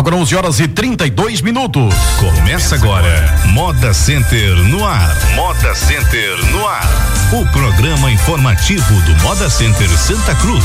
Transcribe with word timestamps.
Agora 0.00 0.16
11 0.16 0.34
horas 0.34 0.60
e 0.60 0.66
32 0.66 1.42
minutos. 1.42 1.94
Começa 2.18 2.74
agora 2.74 3.38
Moda 3.48 3.92
Center 3.92 4.56
no 4.56 4.82
ar. 4.82 5.14
Moda 5.34 5.74
Center 5.74 6.42
no 6.52 6.66
ar. 6.66 6.88
O 7.30 7.44
programa 7.52 8.10
informativo 8.10 8.98
do 9.02 9.14
Moda 9.22 9.50
Center 9.50 9.90
Santa 9.90 10.34
Cruz. 10.36 10.64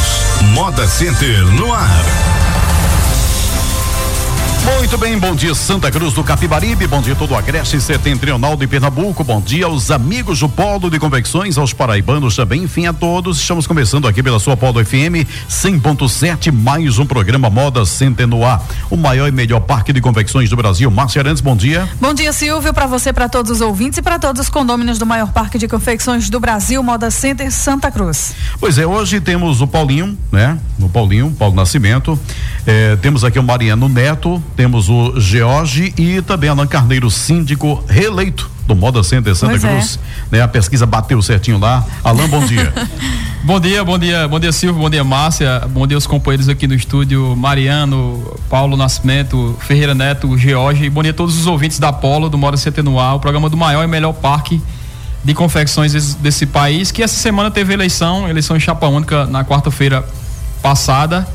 Moda 0.53 0.87
Center 0.87 1.43
no 1.47 1.73
ar. 1.73 2.44
Muito 4.65 4.97
bem, 4.97 5.15
bom 5.19 5.35
dia 5.35 5.53
Santa 5.53 5.91
Cruz 5.91 6.13
do 6.13 6.23
Capibaribe, 6.23 6.87
bom 6.87 6.99
dia 6.99 7.13
todo 7.13 7.31
o 7.31 7.37
Agreste 7.37 7.79
Setentrional 7.79 8.57
de 8.57 8.65
Pernambuco, 8.65 9.23
bom 9.23 9.39
dia 9.39 9.67
aos 9.67 9.91
amigos 9.91 10.39
do 10.39 10.49
Polo 10.49 10.89
de 10.89 10.97
Convecções, 10.97 11.55
aos 11.55 11.71
paraibanos 11.71 12.35
também, 12.35 12.63
enfim 12.63 12.87
a 12.87 12.93
todos. 12.93 13.39
Estamos 13.39 13.67
começando 13.67 14.07
aqui 14.07 14.23
pela 14.23 14.39
sua 14.39 14.57
Polo 14.57 14.83
FM 14.83 15.21
100.7, 15.47 16.51
mais 16.51 16.97
um 16.97 17.05
programa 17.05 17.47
Moda 17.47 17.85
Center 17.85 18.25
no 18.25 18.43
ar, 18.43 18.59
o 18.89 18.97
maior 18.97 19.27
e 19.27 19.31
melhor 19.31 19.59
parque 19.59 19.93
de 19.93 20.01
convecções 20.01 20.49
do 20.49 20.55
Brasil. 20.55 20.89
Márcia 20.89 21.21
Arantes, 21.21 21.41
bom 21.41 21.55
dia. 21.55 21.87
Bom 22.01 22.15
dia, 22.15 22.33
Silvio, 22.33 22.73
para 22.73 22.87
você, 22.87 23.13
para 23.13 23.29
todos 23.29 23.51
os 23.51 23.61
ouvintes 23.61 23.99
e 23.99 24.01
para 24.01 24.17
todos 24.17 24.41
os 24.41 24.49
condôminos 24.49 24.97
do 24.97 25.05
maior 25.05 25.31
parque 25.31 25.59
de 25.59 25.67
confecções 25.67 26.27
do 26.27 26.39
Brasil, 26.39 26.81
Moda 26.81 27.11
Center 27.11 27.51
Santa 27.51 27.91
Cruz. 27.91 28.33
Pois 28.59 28.79
é, 28.79 28.87
hoje 28.87 29.21
temos 29.21 29.61
o 29.61 29.67
Paulinho, 29.67 30.17
né? 30.31 30.57
O 30.79 30.89
Paulinho, 30.89 31.31
Paulo 31.37 31.55
Nascimento. 31.55 32.19
Eh, 32.67 32.97
temos 33.01 33.23
aqui 33.23 33.37
o 33.37 33.43
Mariano 33.43 33.87
Neto, 33.87 34.41
temos 34.55 34.89
o 34.89 35.19
George 35.19 35.93
e 35.97 36.21
também 36.21 36.49
Alan 36.49 36.65
Carneiro, 36.65 37.11
síndico 37.11 37.83
reeleito 37.87 38.49
do 38.65 38.75
Moda 38.75 39.03
Center 39.03 39.35
Santa 39.35 39.51
Pois 39.51 39.63
é. 39.63 39.69
Cruz. 39.69 39.99
Né? 40.31 40.41
A 40.41 40.47
pesquisa 40.47 40.85
bateu 40.85 41.21
certinho 41.21 41.59
lá. 41.59 41.85
Alan, 42.03 42.27
bom 42.27 42.43
dia. 42.45 42.73
Bom 43.45 43.59
dia, 43.59 43.83
bom 43.83 43.99
dia, 43.99 44.27
bom 44.27 44.39
dia 44.39 44.51
Silvio, 44.51 44.81
bom 44.81 44.89
dia 44.89 45.03
Márcia, 45.03 45.61
bom 45.69 45.85
dia 45.85 45.95
os 45.95 46.07
companheiros 46.07 46.49
aqui 46.49 46.65
no 46.65 46.73
estúdio, 46.73 47.35
Mariano, 47.35 48.35
Paulo 48.49 48.75
Nascimento, 48.75 49.55
Ferreira 49.59 49.93
Neto, 49.93 50.35
George, 50.35 50.89
bom 50.89 51.03
dia 51.03 51.11
a 51.11 51.13
todos 51.13 51.37
os 51.37 51.45
ouvintes 51.45 51.77
da 51.77 51.93
Polo, 51.93 52.27
do 52.27 52.39
Moda 52.39 52.57
CT 52.57 52.81
no 52.81 52.99
ar, 52.99 53.13
o 53.13 53.19
programa 53.19 53.47
do 53.47 53.55
maior 53.55 53.83
e 53.83 53.87
melhor 53.87 54.13
parque 54.13 54.59
de 55.23 55.33
confecções 55.35 55.93
desse, 55.93 56.17
desse 56.17 56.47
país, 56.47 56.91
que 56.91 57.03
essa 57.03 57.15
semana 57.15 57.51
teve 57.51 57.71
eleição, 57.71 58.27
eleição 58.27 58.57
em 58.57 58.59
chapa 58.59 58.87
única 58.87 59.27
na 59.27 59.45
quarta-feira 59.45 60.03
passada. 60.63 61.27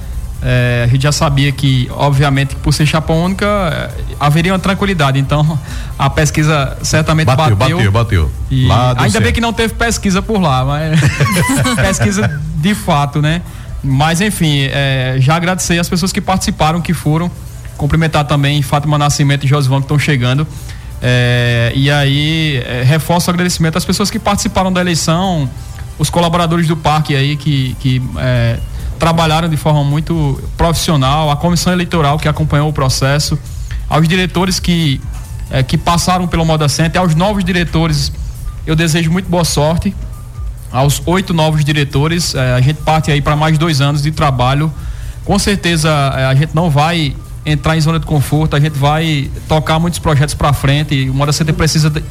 É, 0.42 0.84
a 0.84 0.86
gente 0.90 1.02
já 1.02 1.12
sabia 1.12 1.52
que, 1.52 1.88
obviamente, 1.92 2.56
por 2.56 2.72
ser 2.72 2.86
chapa 2.86 3.12
única, 3.12 3.46
é, 3.46 3.90
haveria 4.18 4.52
uma 4.52 4.58
tranquilidade. 4.58 5.18
Então, 5.18 5.58
a 5.98 6.08
pesquisa 6.08 6.76
certamente 6.82 7.26
Bateu, 7.26 7.56
bateu. 7.56 7.76
bateu, 7.76 7.92
bateu. 7.92 8.30
E 8.50 8.70
ainda 8.70 8.94
bem 8.94 9.10
certo. 9.10 9.32
que 9.34 9.40
não 9.40 9.52
teve 9.52 9.74
pesquisa 9.74 10.22
por 10.22 10.40
lá, 10.40 10.64
mas 10.64 10.98
pesquisa 11.76 12.40
de 12.56 12.74
fato, 12.74 13.20
né? 13.20 13.42
Mas 13.82 14.20
enfim, 14.20 14.68
é, 14.72 15.16
já 15.18 15.36
agradecer 15.36 15.78
as 15.78 15.88
pessoas 15.88 16.12
que 16.12 16.20
participaram, 16.20 16.80
que 16.80 16.94
foram. 16.94 17.30
Cumprimentar 17.76 18.24
também 18.24 18.60
Fátima 18.60 18.98
Nascimento 18.98 19.44
e 19.44 19.48
Josvan 19.48 19.78
que 19.78 19.84
estão 19.84 19.98
chegando. 19.98 20.46
É, 21.02 21.72
e 21.74 21.90
aí, 21.90 22.62
é, 22.66 22.82
reforço 22.82 23.30
o 23.30 23.32
agradecimento 23.32 23.78
às 23.78 23.84
pessoas 23.84 24.10
que 24.10 24.18
participaram 24.18 24.70
da 24.70 24.80
eleição, 24.82 25.48
os 25.98 26.10
colaboradores 26.10 26.66
do 26.66 26.76
parque 26.76 27.16
aí 27.16 27.36
que, 27.36 27.74
que 27.80 28.02
é, 28.18 28.58
trabalharam 29.00 29.48
de 29.48 29.56
forma 29.56 29.82
muito 29.82 30.40
profissional, 30.58 31.30
a 31.30 31.36
comissão 31.36 31.72
eleitoral 31.72 32.18
que 32.18 32.28
acompanhou 32.28 32.68
o 32.68 32.72
processo, 32.72 33.36
aos 33.88 34.06
diretores 34.06 34.60
que, 34.60 35.00
é, 35.50 35.62
que 35.62 35.78
passaram 35.78 36.28
pelo 36.28 36.44
Moda 36.44 36.68
Center, 36.68 37.00
aos 37.00 37.14
novos 37.14 37.42
diretores, 37.42 38.12
eu 38.66 38.76
desejo 38.76 39.10
muito 39.10 39.28
boa 39.28 39.44
sorte. 39.44 39.94
Aos 40.70 41.02
oito 41.06 41.34
novos 41.34 41.64
diretores, 41.64 42.34
eh, 42.34 42.54
a 42.54 42.60
gente 42.60 42.76
parte 42.82 43.10
aí 43.10 43.20
para 43.20 43.34
mais 43.34 43.58
dois 43.58 43.80
anos 43.80 44.02
de 44.02 44.12
trabalho. 44.12 44.72
Com 45.24 45.36
certeza 45.36 45.88
eh, 46.16 46.26
a 46.26 46.34
gente 46.36 46.54
não 46.54 46.70
vai 46.70 47.16
entrar 47.44 47.76
em 47.76 47.80
zona 47.80 47.98
de 47.98 48.06
conforto, 48.06 48.54
a 48.54 48.60
gente 48.60 48.78
vai 48.78 49.28
tocar 49.48 49.80
muitos 49.80 49.98
projetos 49.98 50.34
para 50.34 50.52
frente. 50.52 51.10
O 51.10 51.14
Moda 51.14 51.32
Center 51.32 51.54
precisa 51.54 51.90
de, 51.90 52.04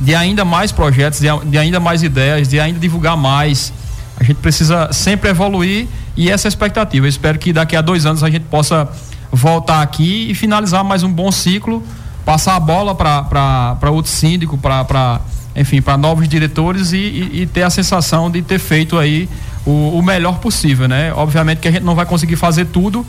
de 0.00 0.14
ainda 0.14 0.46
mais 0.46 0.72
projetos, 0.72 1.20
de, 1.20 1.26
de 1.44 1.58
ainda 1.58 1.78
mais 1.78 2.02
ideias, 2.02 2.48
de 2.48 2.58
ainda 2.58 2.78
divulgar 2.78 3.18
mais. 3.18 3.70
A 4.18 4.24
gente 4.24 4.38
precisa 4.38 4.90
sempre 4.92 5.28
evoluir 5.28 5.86
e 6.16 6.30
essa 6.30 6.46
é 6.46 6.48
a 6.48 6.50
expectativa. 6.50 7.04
Eu 7.06 7.10
espero 7.10 7.38
que 7.38 7.52
daqui 7.52 7.76
a 7.76 7.80
dois 7.82 8.06
anos 8.06 8.22
a 8.24 8.30
gente 8.30 8.44
possa 8.44 8.88
voltar 9.30 9.82
aqui 9.82 10.30
e 10.30 10.34
finalizar 10.34 10.82
mais 10.84 11.02
um 11.02 11.12
bom 11.12 11.30
ciclo, 11.30 11.82
passar 12.24 12.56
a 12.56 12.60
bola 12.60 12.94
para 12.94 13.90
outro 13.90 14.10
síndico, 14.10 14.56
para 14.56 15.20
enfim, 15.54 15.80
para 15.80 15.96
novos 15.96 16.28
diretores 16.28 16.92
e, 16.92 16.96
e- 16.96 17.42
e 17.42 17.46
ter 17.46 17.62
a 17.62 17.70
sensação 17.70 18.30
de 18.30 18.42
ter 18.42 18.58
feito 18.58 18.98
aí 18.98 19.28
o, 19.64 19.98
o 19.98 20.02
melhor 20.02 20.38
possível, 20.38 20.86
né? 20.86 21.12
Obviamente 21.14 21.58
que 21.60 21.68
a 21.68 21.70
gente 21.70 21.82
não 21.82 21.94
vai 21.94 22.04
conseguir 22.06 22.36
fazer 22.36 22.66
tudo, 22.66 23.04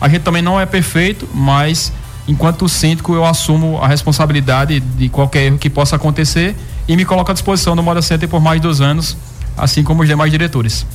a 0.00 0.08
gente 0.08 0.22
também 0.22 0.40
não 0.42 0.58
é 0.58 0.64
perfeito, 0.64 1.28
mas 1.34 1.92
enquanto 2.26 2.66
síndico 2.68 3.14
eu 3.14 3.24
assumo 3.24 3.78
a 3.82 3.86
responsabilidade 3.88 4.80
de 4.80 5.08
qualquer 5.10 5.44
erro 5.46 5.58
que 5.58 5.68
possa 5.68 5.96
acontecer 5.96 6.56
e 6.88 6.96
me 6.96 7.04
coloco 7.04 7.30
à 7.30 7.34
disposição 7.34 7.76
do 7.76 7.82
Moda 7.82 8.00
Center 8.02 8.28
por 8.28 8.40
mais 8.40 8.60
dois 8.60 8.80
anos, 8.80 9.16
assim 9.60 9.82
como 9.82 10.02
os 10.02 10.08
demais 10.08 10.30
diretores. 10.30 10.86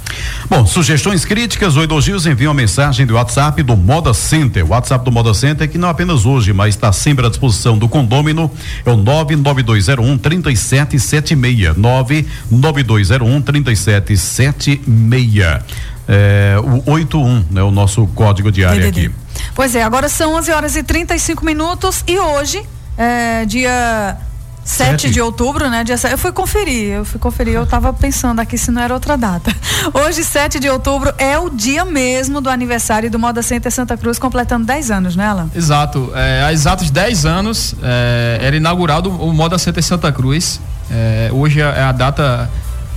Bom, 0.49 0.65
sugestões, 0.65 1.25
críticas 1.25 1.75
ou 1.77 1.83
elogios, 1.83 2.25
enviem 2.25 2.47
uma 2.47 2.53
mensagem 2.53 3.05
do 3.05 3.15
WhatsApp 3.15 3.61
do 3.63 3.77
Moda 3.77 4.13
Center. 4.13 4.65
O 4.65 4.69
WhatsApp 4.69 5.05
do 5.05 5.11
Moda 5.11 5.33
Center, 5.33 5.69
que 5.69 5.77
não 5.77 5.89
apenas 5.89 6.25
hoje, 6.25 6.53
mas 6.53 6.75
está 6.75 6.91
sempre 6.91 7.25
à 7.25 7.29
disposição 7.29 7.77
do 7.77 7.87
condômino, 7.87 8.51
é 8.85 8.91
o 8.91 8.97
99201 8.97 10.17
3776. 10.17 11.77
99201 11.77 13.41
3776. 13.41 15.63
É, 16.07 16.55
o 16.85 16.91
81, 16.91 17.45
né? 17.49 17.63
O 17.63 17.71
nosso 17.71 18.05
código 18.07 18.51
de 18.51 18.63
área 18.63 18.91
DDD. 18.91 19.07
aqui. 19.07 19.15
Pois 19.53 19.75
é, 19.75 19.83
agora 19.83 20.07
são 20.07 20.35
11 20.35 20.51
horas 20.51 20.75
e 20.75 20.83
35 20.83 21.43
minutos 21.43 22.03
e 22.07 22.19
hoje, 22.19 22.63
é, 22.97 23.45
dia 23.45 24.17
7 24.65 25.03
Sete. 25.03 25.11
de 25.11 25.21
outubro, 25.21 25.69
né? 25.69 25.83
Dia, 25.83 25.95
se- 25.95 26.11
eu 26.11 26.17
fui 26.17 26.31
conferir, 26.31 26.89
eu 26.95 27.05
fui 27.05 27.19
conferir, 27.19 27.53
eu 27.53 27.67
tava 27.67 27.93
pensando 27.93 28.39
aqui 28.39 28.57
se 28.57 28.71
não 28.71 28.81
era 28.81 28.93
outra 28.95 29.15
data. 29.15 29.55
Hoje, 29.93 30.23
7 30.23 30.59
de 30.59 30.67
outubro, 30.67 31.13
é 31.19 31.37
o 31.37 31.51
dia 31.51 31.85
mesmo 31.85 32.41
do 32.41 32.49
aniversário 32.49 33.09
do 33.11 33.19
Moda 33.19 33.43
Center 33.43 33.71
Santa 33.71 33.95
Cruz, 33.95 34.17
completando 34.17 34.65
10 34.65 34.89
anos, 34.89 35.15
né, 35.15 35.27
Alan? 35.27 35.49
Exato. 35.55 36.11
É, 36.15 36.43
há 36.45 36.51
exatos 36.51 36.89
10 36.89 37.25
anos 37.27 37.75
é, 37.83 38.39
era 38.41 38.55
inaugurado 38.55 39.11
o 39.11 39.31
Moda 39.31 39.59
Center 39.59 39.83
Santa 39.83 40.11
Cruz. 40.11 40.59
É, 40.89 41.29
hoje 41.31 41.61
é 41.61 41.83
a 41.83 41.91
data 41.91 42.49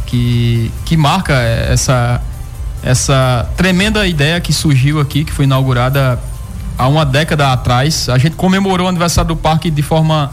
que, 0.07 0.73
que 0.87 0.97
marca 0.97 1.35
essa, 1.35 2.19
essa 2.83 3.47
tremenda 3.59 4.07
ideia 4.07 4.41
que 4.41 4.55
surgiu 4.55 5.01
aqui, 5.01 5.23
que 5.23 5.33
foi 5.33 5.45
inaugurada 5.45 6.19
há 6.79 6.89
uma 6.89 7.05
década 7.05 7.53
atrás. 7.53 8.09
A 8.09 8.17
gente 8.17 8.37
comemorou 8.37 8.87
o 8.87 8.89
aniversário 8.89 9.29
do 9.29 9.37
parque 9.37 9.71
de 9.71 9.83
forma 9.83 10.33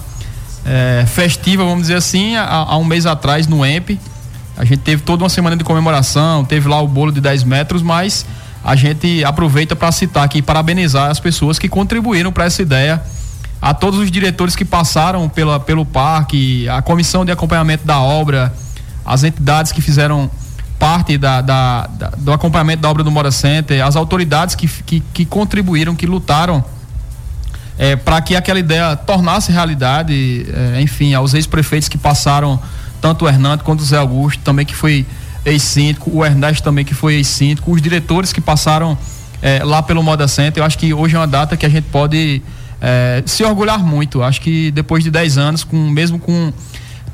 é, 0.66 1.06
festiva, 1.08 1.64
vamos 1.64 1.82
dizer 1.84 1.96
assim, 1.96 2.36
há, 2.36 2.44
há 2.46 2.78
um 2.78 2.84
mês 2.84 3.06
atrás 3.06 3.48
no 3.48 3.66
EMP. 3.66 4.00
A 4.58 4.64
gente 4.64 4.80
teve 4.80 5.02
toda 5.02 5.24
uma 5.24 5.30
semana 5.30 5.56
de 5.56 5.64
comemoração, 5.64 6.44
teve 6.46 6.68
lá 6.68 6.82
o 6.82 6.88
bolo 6.88 7.12
de 7.12 7.20
10 7.22 7.44
metros, 7.44 7.82
mas 7.82 8.26
a 8.64 8.76
gente 8.76 9.24
aproveita 9.24 9.76
para 9.76 9.92
citar 9.92 10.24
aqui 10.24 10.40
e 10.40 10.42
parabenizar 10.42 11.12
as 11.12 11.20
pessoas 11.20 11.60
que 11.60 11.68
contribuíram 11.70 12.32
para 12.32 12.46
essa 12.46 12.62
ideia, 12.62 13.02
a 13.62 13.74
todos 13.74 14.00
os 14.00 14.10
diretores 14.10 14.56
que 14.56 14.64
passaram 14.66 15.28
pela, 15.30 15.60
pelo 15.60 15.86
parque, 15.86 16.68
a 16.70 16.82
comissão 16.82 17.26
de 17.26 17.32
acompanhamento 17.32 17.86
da 17.86 18.00
obra, 18.00 18.54
as 19.06 19.24
entidades 19.24 19.72
que 19.72 19.82
fizeram 19.82 20.30
parte 20.80 21.18
da, 21.18 21.42
da- 21.42 21.88
da- 21.88 22.10
do 22.18 22.32
acompanhamento 22.34 22.82
da 22.82 22.90
obra 22.90 23.04
do 23.04 23.12
Mora 23.12 23.32
Center, 23.32 23.84
as 23.86 23.96
autoridades 23.96 24.56
que, 24.56 24.68
que, 24.68 25.00
que 25.14 25.26
contribuíram, 25.26 25.96
que 25.96 26.06
lutaram 26.06 26.64
para 28.04 28.22
que 28.22 28.36
aquela 28.36 28.60
ideia 28.60 28.96
tornasse 28.96 29.52
realidade, 29.52 30.46
é, 30.76 30.82
enfim, 30.82 31.14
aos 31.14 31.34
ex-prefeitos 31.34 31.90
que 31.90 31.98
passaram, 31.98 32.60
tanto 33.02 33.26
o 33.26 33.28
Hernando 33.28 33.64
quanto 33.64 33.82
o 33.82 33.84
Zé 33.84 33.98
Augusto, 33.98 34.42
também 34.44 34.66
que 34.66 34.76
foi 34.76 35.06
ex-síndico, 35.46 36.10
o 36.12 36.26
Ernesto 36.26 36.64
também 36.64 36.84
que 36.84 36.94
foi 36.94 37.16
ex-síndico, 37.16 37.72
os 37.72 37.82
diretores 37.82 38.34
que 38.34 38.42
passaram 38.42 38.98
é, 39.42 39.64
lá 39.64 39.84
pelo 39.84 40.02
Moda 40.02 40.28
Center. 40.28 40.62
Eu 40.62 40.66
acho 40.66 40.78
que 40.78 40.94
hoje 40.94 41.16
é 41.16 41.20
uma 41.20 41.28
data 41.28 41.56
que 41.56 41.66
a 41.66 41.70
gente 41.70 41.86
pode 41.86 42.42
é, 42.82 43.22
se 43.26 43.44
orgulhar 43.44 43.80
muito. 43.80 44.24
Acho 44.24 44.42
que 44.42 44.72
depois 44.72 45.04
de 45.04 45.12
10 45.12 45.38
anos, 45.38 45.64
com, 45.64 45.78
mesmo 45.90 46.18
com 46.18 46.52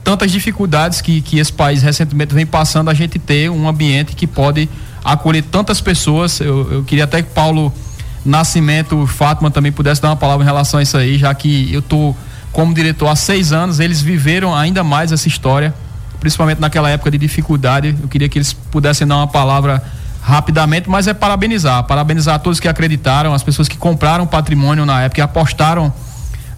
tantas 0.03 0.31
dificuldades 0.31 1.01
que, 1.01 1.21
que 1.21 1.39
esse 1.39 1.51
país 1.51 1.81
recentemente 1.81 2.33
vem 2.33 2.45
passando, 2.45 2.89
a 2.89 2.93
gente 2.93 3.19
ter 3.19 3.49
um 3.49 3.67
ambiente 3.67 4.15
que 4.15 4.25
pode 4.25 4.69
acolher 5.03 5.43
tantas 5.43 5.81
pessoas. 5.81 6.39
Eu, 6.39 6.71
eu 6.71 6.83
queria 6.83 7.03
até 7.03 7.21
que 7.21 7.29
Paulo 7.31 7.73
Nascimento, 8.23 9.07
Fátima 9.07 9.49
também 9.49 9.71
pudesse 9.71 10.01
dar 10.01 10.09
uma 10.09 10.15
palavra 10.15 10.43
em 10.43 10.45
relação 10.45 10.79
a 10.79 10.83
isso 10.83 10.97
aí, 10.97 11.17
já 11.17 11.33
que 11.33 11.73
eu 11.73 11.81
tô 11.81 12.15
como 12.51 12.73
diretor 12.73 13.07
há 13.07 13.15
seis 13.15 13.53
anos, 13.53 13.79
eles 13.79 14.01
viveram 14.01 14.55
ainda 14.55 14.83
mais 14.83 15.11
essa 15.11 15.27
história, 15.27 15.73
principalmente 16.19 16.59
naquela 16.59 16.89
época 16.89 17.09
de 17.09 17.17
dificuldade. 17.17 17.95
Eu 18.01 18.07
queria 18.07 18.27
que 18.27 18.37
eles 18.37 18.53
pudessem 18.53 19.07
dar 19.07 19.17
uma 19.17 19.27
palavra 19.27 19.81
rapidamente, 20.21 20.89
mas 20.89 21.07
é 21.07 21.13
parabenizar, 21.13 21.83
parabenizar 21.85 22.35
a 22.35 22.39
todos 22.39 22.59
que 22.59 22.67
acreditaram, 22.67 23.33
as 23.33 23.41
pessoas 23.41 23.67
que 23.67 23.77
compraram 23.77 24.27
patrimônio 24.27 24.85
na 24.85 25.01
época, 25.01 25.15
que 25.15 25.21
apostaram 25.21 25.91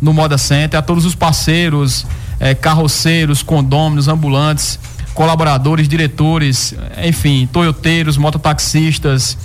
no 0.02 0.14
Moda 0.14 0.38
Center, 0.38 0.78
a 0.80 0.82
todos 0.82 1.06
os 1.06 1.16
parceiros, 1.16 2.06
eh, 2.40 2.54
carroceiros, 2.54 3.42
condôminos, 3.42 4.10
ambulantes, 4.10 4.78
colaboradores, 5.14 5.88
diretores, 5.88 6.76
enfim, 7.02 7.48
toyoteiros, 7.52 8.18
mototaxistas, 8.18 9.38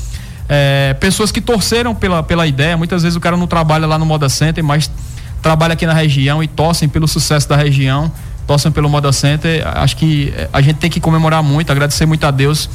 é, 0.49 0.95
pessoas 0.99 1.31
que 1.31 1.41
torceram 1.41 1.95
pela, 1.95 2.23
pela 2.23 2.47
ideia. 2.47 2.77
Muitas 2.77 3.03
vezes 3.03 3.17
o 3.17 3.21
cara 3.21 3.37
não 3.37 3.47
trabalha 3.47 3.87
lá 3.87 3.99
no 3.99 4.07
Moda 4.07 4.29
Center, 4.29 4.65
mas 4.65 4.91
trabalha 5.43 5.75
aqui 5.75 5.87
na 5.87 5.93
região 5.93 6.43
e 6.43 6.49
torcem 6.49 6.89
pelo 6.89 7.07
sucesso 7.07 7.49
da 7.49 7.57
região, 7.57 8.11
torcem 8.47 8.73
pelo 8.73 8.89
Moda 8.89 9.13
Center. 9.13 9.67
Acho 9.77 9.97
que 9.97 10.33
é, 10.37 10.49
a 10.53 10.61
gente 10.61 10.77
tem 10.77 10.91
que 10.91 11.01
comemorar 11.01 11.43
muito, 11.43 11.71
agradecer 11.71 12.07
muito 12.07 12.25
a 12.25 12.31
Deus 12.31 12.69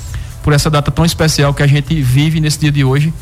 por 0.43 0.53
essa 0.53 0.69
data 0.69 0.91
tão 0.91 1.03
especial 1.03 1.53
que 1.53 1.63
a 1.63 1.67
gente 1.67 1.99
vive 2.01 2.39
nesse 2.39 2.59
dia 2.59 2.71
de 2.71 2.83
hoje. 2.83 3.13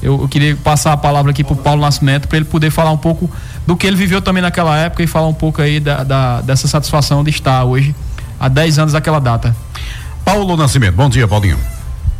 Eu, 0.00 0.22
eu 0.22 0.28
queria 0.28 0.56
passar 0.56 0.92
a 0.92 0.96
palavra 0.96 1.32
aqui 1.32 1.42
para 1.42 1.54
o 1.54 1.56
Paulo 1.56 1.82
Nascimento 1.82 2.28
para 2.28 2.36
ele 2.36 2.46
poder 2.46 2.70
falar 2.70 2.92
um 2.92 2.96
pouco 2.96 3.28
do 3.66 3.76
que 3.76 3.86
ele 3.86 3.96
viveu 3.96 4.22
também 4.22 4.40
naquela 4.40 4.76
época 4.78 5.02
e 5.02 5.06
falar 5.06 5.26
um 5.26 5.34
pouco 5.34 5.60
aí 5.60 5.80
da, 5.80 6.04
da 6.04 6.40
dessa 6.40 6.68
satisfação 6.68 7.24
de 7.24 7.30
estar 7.30 7.64
hoje 7.64 7.94
há 8.38 8.48
10 8.48 8.78
anos 8.78 8.92
daquela 8.92 9.18
data. 9.18 9.54
Paulo 10.24 10.56
Nascimento, 10.56 10.94
bom 10.94 11.08
dia, 11.08 11.26
Paulinho. 11.26 11.58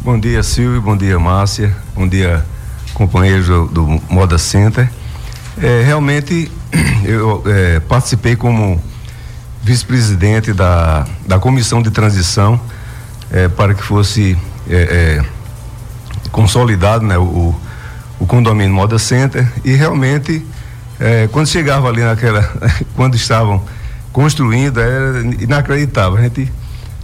Bom 0.00 0.19
dia, 0.19 0.45
Silvio, 0.45 0.81
bom 0.81 0.97
dia, 0.97 1.19
Márcia, 1.19 1.77
bom 1.93 2.06
dia, 2.06 2.45
companheiros 2.95 3.49
do, 3.49 4.00
Moda 4.09 4.39
Center. 4.39 4.89
É, 5.61 5.83
realmente, 5.85 6.50
eu 7.05 7.43
é, 7.45 7.81
participei 7.81 8.37
como 8.37 8.81
vice-presidente 9.61 10.53
da, 10.53 11.05
da 11.27 11.41
comissão 11.41 11.83
de 11.83 11.91
transição 11.91 12.61
é, 13.33 13.49
para 13.49 13.75
que 13.75 13.83
fosse 13.83 14.39
é, 14.71 15.21
é, 15.21 15.25
consolidado 16.31 17.05
né, 17.05 17.19
o, 17.19 17.53
o 18.21 18.27
condomínio 18.27 18.73
Moda 18.73 19.01
Center 19.01 19.47
e 19.65 19.73
realmente 19.73 20.47
é, 21.01 21.29
quando 21.33 21.49
chegava 21.49 21.89
ali 21.89 22.03
naquela, 22.03 22.43
quando 22.94 23.17
estavam 23.17 23.65
construindo, 24.12 24.81
era 24.81 25.21
inacreditável. 25.41 26.19
A 26.19 26.23
gente 26.23 26.51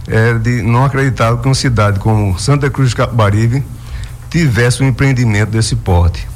era 0.07 0.37
de 0.39 0.61
não 0.61 0.85
acreditar 0.85 1.35
que 1.37 1.47
uma 1.47 1.55
cidade 1.55 1.99
como 1.99 2.37
Santa 2.39 2.69
Cruz 2.69 2.89
de 2.89 2.95
Capibaribe 2.95 3.63
tivesse 4.29 4.83
um 4.83 4.87
empreendimento 4.87 5.51
desse 5.51 5.75
porte. 5.75 6.27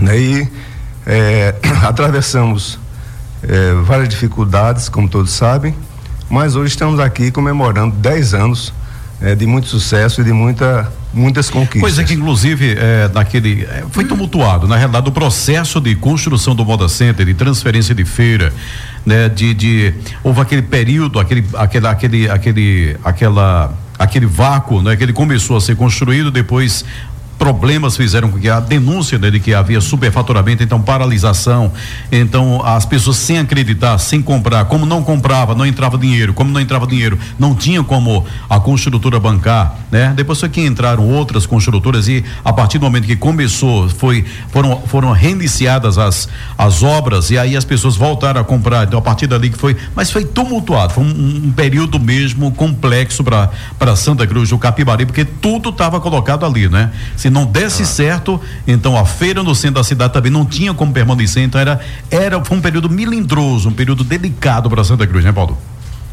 Né? 0.00 0.18
E 0.18 0.48
é, 1.06 1.54
atravessamos 1.82 2.78
é, 3.42 3.74
várias 3.84 4.08
dificuldades, 4.08 4.88
como 4.88 5.08
todos 5.08 5.30
sabem, 5.30 5.74
mas 6.28 6.56
hoje 6.56 6.68
estamos 6.68 7.00
aqui 7.00 7.30
comemorando 7.30 7.94
10 7.96 8.34
anos 8.34 8.72
é, 9.20 9.34
de 9.34 9.46
muito 9.46 9.68
sucesso 9.68 10.20
e 10.20 10.24
de 10.24 10.32
muita 10.32 10.90
muitas 11.12 11.50
conquistas. 11.50 11.80
Coisa 11.80 12.04
que, 12.04 12.14
inclusive, 12.14 12.76
é, 12.78 13.10
naquele. 13.12 13.64
É, 13.64 13.84
foi 13.90 14.04
tumultuado. 14.04 14.66
Na 14.66 14.76
realidade, 14.76 15.08
o 15.08 15.12
processo 15.12 15.80
de 15.80 15.94
construção 15.96 16.54
do 16.54 16.64
Moda 16.64 16.88
Center, 16.88 17.26
de 17.26 17.34
transferência 17.34 17.94
de 17.94 18.04
feira, 18.04 18.52
né? 19.04 19.28
De, 19.28 19.54
de 19.54 19.94
houve 20.22 20.40
aquele 20.40 20.62
período, 20.62 21.18
aquele, 21.18 21.44
aquele, 21.54 21.86
aquele, 21.86 22.30
aquele, 22.30 22.96
aquela, 23.04 23.74
aquele 23.98 24.26
vácuo, 24.26 24.82
né? 24.82 24.96
Que 24.96 25.02
ele 25.02 25.12
começou 25.12 25.56
a 25.56 25.60
ser 25.60 25.76
construído, 25.76 26.30
depois 26.30 26.84
problemas 27.40 27.96
fizeram 27.96 28.30
com 28.30 28.38
que 28.38 28.50
a 28.50 28.60
denúncia 28.60 29.18
né, 29.18 29.30
de 29.30 29.40
que 29.40 29.54
havia 29.54 29.80
superfaturamento, 29.80 30.62
então 30.62 30.78
paralisação, 30.78 31.72
então 32.12 32.62
as 32.62 32.84
pessoas 32.84 33.16
sem 33.16 33.38
acreditar, 33.38 33.96
sem 33.96 34.20
comprar, 34.20 34.66
como 34.66 34.84
não 34.84 35.02
comprava, 35.02 35.54
não 35.54 35.64
entrava 35.64 35.96
dinheiro, 35.96 36.34
como 36.34 36.52
não 36.52 36.60
entrava 36.60 36.86
dinheiro, 36.86 37.18
não 37.38 37.54
tinha 37.54 37.82
como 37.82 38.26
a 38.46 38.60
construtora 38.60 39.18
bancar, 39.18 39.74
né? 39.90 40.12
Depois 40.14 40.38
foi 40.38 40.50
que 40.50 40.60
entraram 40.60 41.08
outras 41.08 41.46
construtoras 41.46 42.08
e 42.08 42.22
a 42.44 42.52
partir 42.52 42.76
do 42.76 42.84
momento 42.84 43.06
que 43.06 43.16
começou, 43.16 43.88
foi 43.88 44.22
foram 44.50 44.82
foram 44.82 45.10
reiniciadas 45.10 45.96
as 45.96 46.28
as 46.58 46.82
obras 46.82 47.30
e 47.30 47.38
aí 47.38 47.56
as 47.56 47.64
pessoas 47.64 47.96
voltaram 47.96 48.42
a 48.42 48.44
comprar, 48.44 48.86
então 48.86 48.98
a 48.98 49.02
partir 49.02 49.26
dali 49.26 49.48
que 49.48 49.56
foi, 49.56 49.74
mas 49.96 50.10
foi 50.10 50.26
tumultuado, 50.26 50.92
foi 50.92 51.04
um, 51.04 51.46
um 51.46 51.52
período 51.52 51.98
mesmo 51.98 52.52
complexo 52.52 53.24
para 53.24 53.48
para 53.78 53.96
Santa 53.96 54.26
Cruz 54.26 54.50
do 54.50 54.58
Capibari, 54.58 55.06
porque 55.06 55.24
tudo 55.24 55.70
estava 55.70 55.98
colocado 56.02 56.44
ali, 56.44 56.68
né? 56.68 56.90
Se 57.16 57.29
não 57.30 57.46
desse 57.46 57.82
ah. 57.82 57.86
certo, 57.86 58.40
então 58.66 58.96
a 58.96 59.04
feira 59.04 59.42
no 59.42 59.54
centro 59.54 59.76
da 59.76 59.84
cidade 59.84 60.12
também 60.12 60.30
não 60.30 60.44
tinha 60.44 60.74
como 60.74 60.92
permanecer, 60.92 61.42
então 61.42 61.60
era, 61.60 61.80
era 62.10 62.44
foi 62.44 62.56
um 62.56 62.60
período 62.60 62.88
milindroso, 62.88 63.68
um 63.68 63.72
período 63.72 64.04
delicado 64.04 64.68
para 64.68 64.82
Santa 64.84 65.06
Cruz, 65.06 65.24
né, 65.24 65.32
Paulo? 65.32 65.56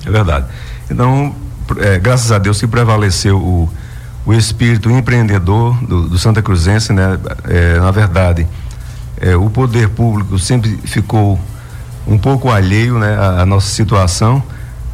É 0.05 0.11
verdade. 0.11 0.45
Então, 0.89 1.35
é, 1.77 1.99
graças 1.99 2.31
a 2.31 2.37
Deus 2.37 2.59
que 2.59 2.67
prevaleceu 2.67 3.37
o, 3.37 3.69
o 4.25 4.33
espírito 4.33 4.89
empreendedor 4.89 5.75
do, 5.83 6.09
do 6.09 6.17
Santa 6.17 6.41
Cruzense, 6.41 6.93
né? 6.93 7.17
É, 7.45 7.79
na 7.79 7.91
verdade, 7.91 8.47
é, 9.19 9.35
o 9.35 9.49
poder 9.49 9.89
público 9.89 10.37
sempre 10.39 10.77
ficou 10.85 11.39
um 12.07 12.17
pouco 12.17 12.49
alheio, 12.49 12.97
né, 12.99 13.17
à, 13.17 13.41
à 13.41 13.45
nossa 13.45 13.69
situação, 13.69 14.41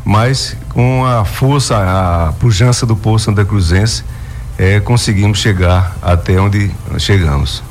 mas 0.04 0.58
com 0.70 1.06
a 1.06 1.24
força, 1.24 1.78
a 1.78 2.34
pujança 2.34 2.86
do 2.86 2.96
povo 2.96 3.20
Santa 3.20 3.46
Cruzense, 3.46 4.04
é, 4.58 4.80
conseguimos 4.80 5.40
chegar 5.40 5.96
até 6.02 6.40
onde 6.40 6.72
chegamos. 6.98 7.64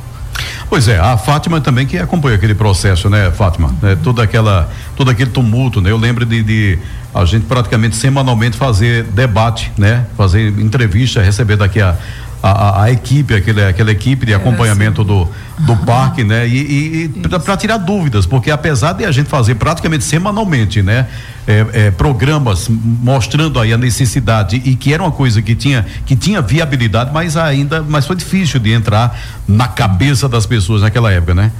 Pois 0.69 0.89
é, 0.89 0.99
a 0.99 1.17
Fátima 1.19 1.61
também 1.61 1.87
que 1.87 1.99
acompanha 1.99 2.37
aquele 2.37 2.55
processo, 2.55 3.11
né, 3.11 3.31
Fátima? 3.31 3.75
É, 3.83 3.95
toda 3.95 4.23
aquela, 4.23 4.71
todo 4.97 5.11
aquele 5.11 5.31
tumulto, 5.31 5.81
né? 5.81 5.91
Eu 5.91 5.99
lembro 5.99 6.25
de, 6.25 6.43
de, 6.43 6.79
a 7.15 7.25
gente 7.27 7.45
praticamente 7.45 7.95
semanalmente 7.95 8.57
fazer 8.57 9.05
debate, 9.05 9.71
né? 9.77 10.07
Fazer 10.17 10.49
entrevista, 10.59 11.21
receber 11.21 11.57
daqui 11.57 11.81
a 11.81 11.97
a, 12.43 12.83
a, 12.83 12.91
equipe, 12.91 13.35
aquele, 13.35 13.65
aquela 13.65 13.93
equipe 13.93 14.27
de 14.27 14.35
acompanhamento 14.35 15.05
do, 15.05 15.29
do 15.61 15.77
parque, 15.77 16.25
né? 16.25 16.47
E, 16.49 17.05
e 17.05 17.09
para 17.09 17.57
tirar 17.57 17.77
dúvidas, 17.77 18.27
porque 18.27 18.51
apesar 18.51 18.95
de 18.95 19.05
a 19.05 19.13
gente 19.13 19.29
fazer 19.29 19.55
praticamente 19.55 20.03
semanalmente, 20.03 20.83
né? 20.83 21.07
É, 21.47 21.67
é, 21.73 21.91
programas 21.91 22.69
mostrando 22.69 23.59
aí 23.59 23.73
a 23.73 23.79
necessidade 23.79 24.63
e 24.65 24.77
que 24.77 24.93
era 24.93 25.03
uma 25.03 25.11
coisa 25.11 25.43
que 25.43 25.57
tinha 25.57 25.85
que 26.07 26.15
tinha 26.15 26.41
viabilidade, 26.41 27.11
mas 27.13 27.37
ainda, 27.37 27.83
mas 27.83 28.07
foi 28.07 28.17
difícil 28.17 28.61
de 28.61 28.73
entrar 28.73 29.19
na 29.47 29.69
cabeça 29.69 30.29
das 30.29 30.47
pessoas 30.47 30.83
naquela 30.83 31.13
época, 31.13 31.35
né? 31.35 31.53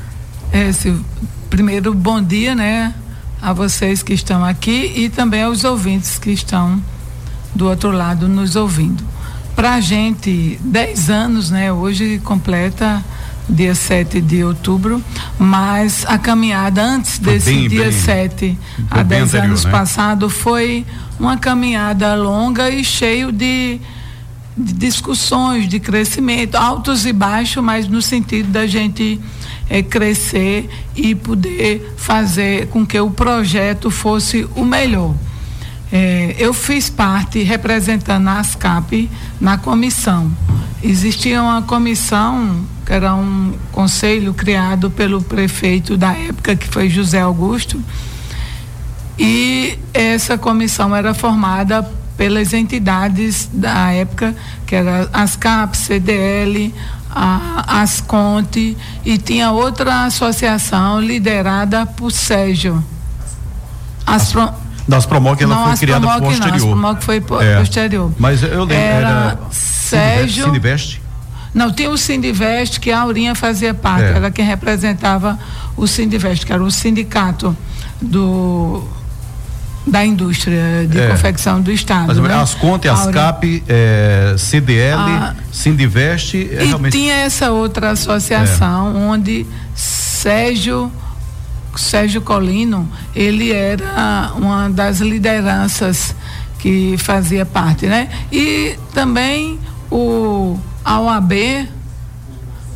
É, 0.53 0.71
primeiro 1.49 1.95
bom 1.95 2.21
dia, 2.21 2.55
né? 2.55 2.93
A 3.41 3.53
vocês 3.53 4.03
que 4.03 4.13
estão 4.13 4.45
aqui 4.45 4.93
e 4.97 5.09
também 5.09 5.43
aos 5.43 5.65
ouvintes 5.65 6.19
que 6.19 6.31
estão 6.31 6.83
do 7.55 7.69
outro 7.69 7.91
lado 7.91 8.29
nos 8.29 8.57
ouvindo 8.57 9.13
para 9.55 9.75
a 9.75 9.81
gente, 9.81 10.59
10 10.63 11.11
anos, 11.11 11.51
né? 11.51 11.73
Hoje 11.73 12.21
completa 12.25 13.03
dia 13.49 13.75
7 13.75 14.21
de 14.21 14.43
outubro, 14.45 15.03
mas 15.39 16.05
a 16.07 16.17
caminhada 16.17 16.83
antes 16.83 17.19
desse 17.19 17.53
bem, 17.53 17.69
dia 17.69 17.85
bem, 17.85 17.93
7, 17.93 18.59
há 18.91 19.03
10 19.03 19.35
anos 19.35 19.65
né? 19.65 19.71
passado, 19.71 20.31
foi 20.31 20.87
uma 21.19 21.37
caminhada 21.37 22.15
longa 22.15 22.71
e 22.71 22.85
cheio 22.85 23.31
de, 23.33 23.81
de, 24.57 24.73
discussões, 24.73 25.69
de 25.69 25.81
crescimento, 25.81 26.55
altos 26.57 27.05
e 27.05 27.13
baixos, 27.13 27.63
mas 27.63 27.89
no 27.89 28.01
sentido 28.01 28.49
da 28.49 28.67
gente 28.67 29.21
é, 29.69 29.83
crescer 29.83 30.69
e 30.97 31.15
poder 31.15 31.95
fazer 31.97 32.69
com 32.69 32.87
que 32.87 32.99
o 32.99 33.11
projeto 33.11 33.91
fosse 33.91 34.49
o 34.57 34.65
melhor. 34.65 35.15
É, 35.95 36.35
eu 36.39 36.55
fiz 36.55 36.89
parte 36.89 37.43
representando 37.43 38.27
a 38.29 38.39
ASCAP 38.41 39.11
na 39.39 39.59
comissão. 39.59 40.33
Existia 40.83 41.43
uma 41.43 41.61
comissão, 41.61 42.65
que 42.87 42.93
era 42.95 43.15
um 43.15 43.53
conselho 43.71 44.33
criado 44.33 44.91
pelo 44.91 45.23
prefeito 45.23 45.99
da 45.99 46.13
época, 46.13 46.57
que 46.57 46.67
foi 46.67 46.89
José 46.89 47.21
Augusto, 47.21 47.79
e 49.19 49.79
essa 49.93 50.39
comissão 50.39 50.97
era 50.97 51.13
formada 51.13 51.87
pelas 52.17 52.55
entidades 52.55 53.51
da 53.53 53.91
época, 53.91 54.35
que 54.67 54.75
era 54.75 55.11
ASCAP, 55.13 55.77
CDL, 55.77 56.75
a 57.11 57.83
Asconte, 57.83 58.77
e 59.05 59.19
tinha 59.19 59.51
outra 59.51 60.07
associação 60.07 61.01
liderada 61.01 61.85
por 61.85 62.11
Sérgio. 62.11 62.83
Das 64.87 65.07
Promoc 65.07 65.41
ela 65.41 65.55
não, 65.55 65.69
foi 65.69 65.77
criada 65.77 66.07
Promoc, 66.07 66.25
posterior. 66.25 66.51
Não, 66.51 66.57
as 66.57 66.65
Promoc 66.65 67.03
foi 67.03 67.17
é. 67.41 67.59
posterior. 67.59 68.13
Mas 68.19 68.43
eu 68.43 68.65
lembro, 68.65 68.75
era, 68.75 69.09
era 69.09 69.39
Sérgio... 69.51 70.45
Sindivest? 70.45 71.01
Não, 71.55 71.71
tinha 71.71 71.91
o 71.91 71.99
Sindivest, 71.99 72.81
que 72.81 72.91
a 72.91 73.01
Aurinha 73.01 73.35
fazia 73.35 73.75
parte, 73.75 74.05
é. 74.05 74.13
era 74.13 74.31
quem 74.31 74.45
representava 74.45 75.39
o 75.77 75.87
Sindivest, 75.87 76.47
que 76.47 76.53
era 76.53 76.63
o 76.63 76.71
sindicato 76.71 77.57
do 78.01 78.83
da 79.85 80.05
indústria 80.05 80.87
de 80.89 80.99
é. 80.99 81.09
confecção 81.09 81.61
do 81.61 81.73
estado. 81.73 82.07
Mas 82.07 82.19
né? 82.19 82.35
as 82.35 82.55
contas, 82.55 83.01
as 83.01 83.13
CAP, 83.13 83.65
é, 83.69 84.35
CDL, 84.39 84.97
a, 84.97 85.35
Sindivest, 85.51 86.35
é 86.35 86.39
e 86.39 86.67
realmente... 86.69 86.93
tinha 86.93 87.15
essa 87.15 87.51
outra 87.51 87.91
associação 87.91 88.95
é. 88.95 88.99
onde 89.01 89.47
Sérgio 89.75 90.91
Sérgio 91.77 92.21
Colino, 92.21 92.89
ele 93.15 93.53
era 93.53 94.33
uma 94.37 94.69
das 94.69 95.01
lideranças 95.01 96.15
que 96.59 96.97
fazia 96.99 97.45
parte, 97.45 97.87
né? 97.87 98.09
E 98.31 98.79
também 98.95 99.59
o 99.91 100.59
a 100.85 101.01
OAB 101.01 101.33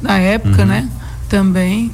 na 0.00 0.18
época, 0.18 0.62
uhum. 0.62 0.68
né? 0.68 0.88
Também, 1.28 1.90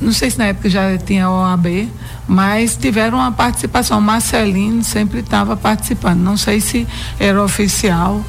não 0.00 0.12
sei 0.12 0.30
se 0.30 0.38
na 0.38 0.46
época 0.46 0.68
já 0.68 0.96
tinha 0.98 1.28
OAB, 1.28 1.88
mas 2.28 2.76
tiveram 2.76 3.18
uma 3.18 3.32
participação. 3.32 4.00
Marcelino 4.00 4.82
sempre 4.84 5.20
estava 5.20 5.56
participando. 5.56 6.20
Não 6.20 6.36
sei 6.36 6.60
se 6.60 6.86
era 7.18 7.42
oficial, 7.42 8.24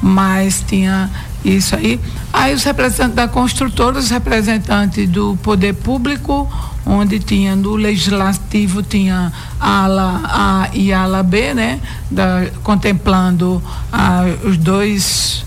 mas 0.00 0.64
tinha 0.66 1.10
Isso 1.44 1.76
aí. 1.76 2.00
Aí 2.32 2.54
os 2.54 2.64
representantes 2.64 3.14
da 3.14 3.28
construtora, 3.28 3.98
os 3.98 4.10
representantes 4.10 5.08
do 5.08 5.36
poder 5.42 5.74
público, 5.74 6.48
onde 6.84 7.18
tinha 7.20 7.54
no 7.54 7.76
legislativo 7.76 8.82
tinha 8.82 9.32
ala 9.60 10.22
A 10.24 10.68
e 10.72 10.92
ala 10.92 11.22
B, 11.22 11.54
né? 11.54 11.80
Da, 12.10 12.46
contemplando 12.62 13.62
a, 13.92 14.22
os 14.44 14.56
dois, 14.56 15.44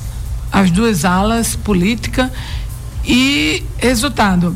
as 0.51 0.71
duas 0.71 1.03
alas 1.03 1.55
políticas. 1.55 2.29
E 3.03 3.63
resultado, 3.77 4.55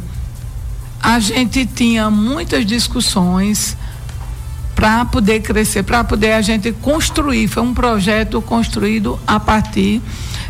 a 1.01 1.19
gente 1.19 1.65
tinha 1.65 2.09
muitas 2.09 2.65
discussões 2.65 3.75
para 4.75 5.05
poder 5.05 5.41
crescer, 5.41 5.83
para 5.83 6.03
poder 6.03 6.33
a 6.33 6.41
gente 6.41 6.71
construir. 6.71 7.47
Foi 7.47 7.63
um 7.63 7.73
projeto 7.73 8.41
construído 8.41 9.19
a 9.25 9.39
partir 9.39 10.01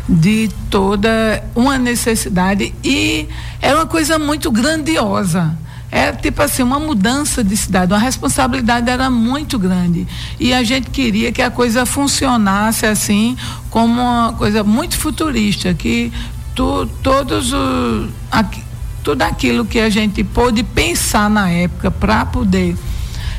de 0.08 0.48
toda 0.70 1.42
uma 1.54 1.78
necessidade 1.78 2.72
e 2.82 3.28
é 3.60 3.74
uma 3.74 3.86
coisa 3.86 4.18
muito 4.18 4.50
grandiosa. 4.50 5.56
É 5.90 6.12
tipo 6.12 6.42
assim, 6.42 6.62
uma 6.62 6.80
mudança 6.80 7.44
de 7.44 7.56
cidade, 7.56 7.92
uma 7.92 7.98
responsabilidade 7.98 8.90
era 8.90 9.08
muito 9.08 9.58
grande. 9.58 10.06
E 10.38 10.52
a 10.52 10.62
gente 10.64 10.90
queria 10.90 11.30
que 11.30 11.40
a 11.40 11.50
coisa 11.50 11.86
funcionasse 11.86 12.84
assim, 12.86 13.36
como 13.70 14.02
uma 14.02 14.32
coisa 14.32 14.64
muito 14.64 14.96
futurista, 14.96 15.72
que 15.72 16.12
tu, 16.54 16.86
todos 17.02 17.52
os. 17.52 18.10
Aqui, 18.30 18.62
tudo 19.02 19.22
aquilo 19.22 19.64
que 19.64 19.78
a 19.78 19.88
gente 19.88 20.24
pôde 20.24 20.64
pensar 20.64 21.30
na 21.30 21.48
época 21.48 21.92
para 21.92 22.26
poder 22.26 22.76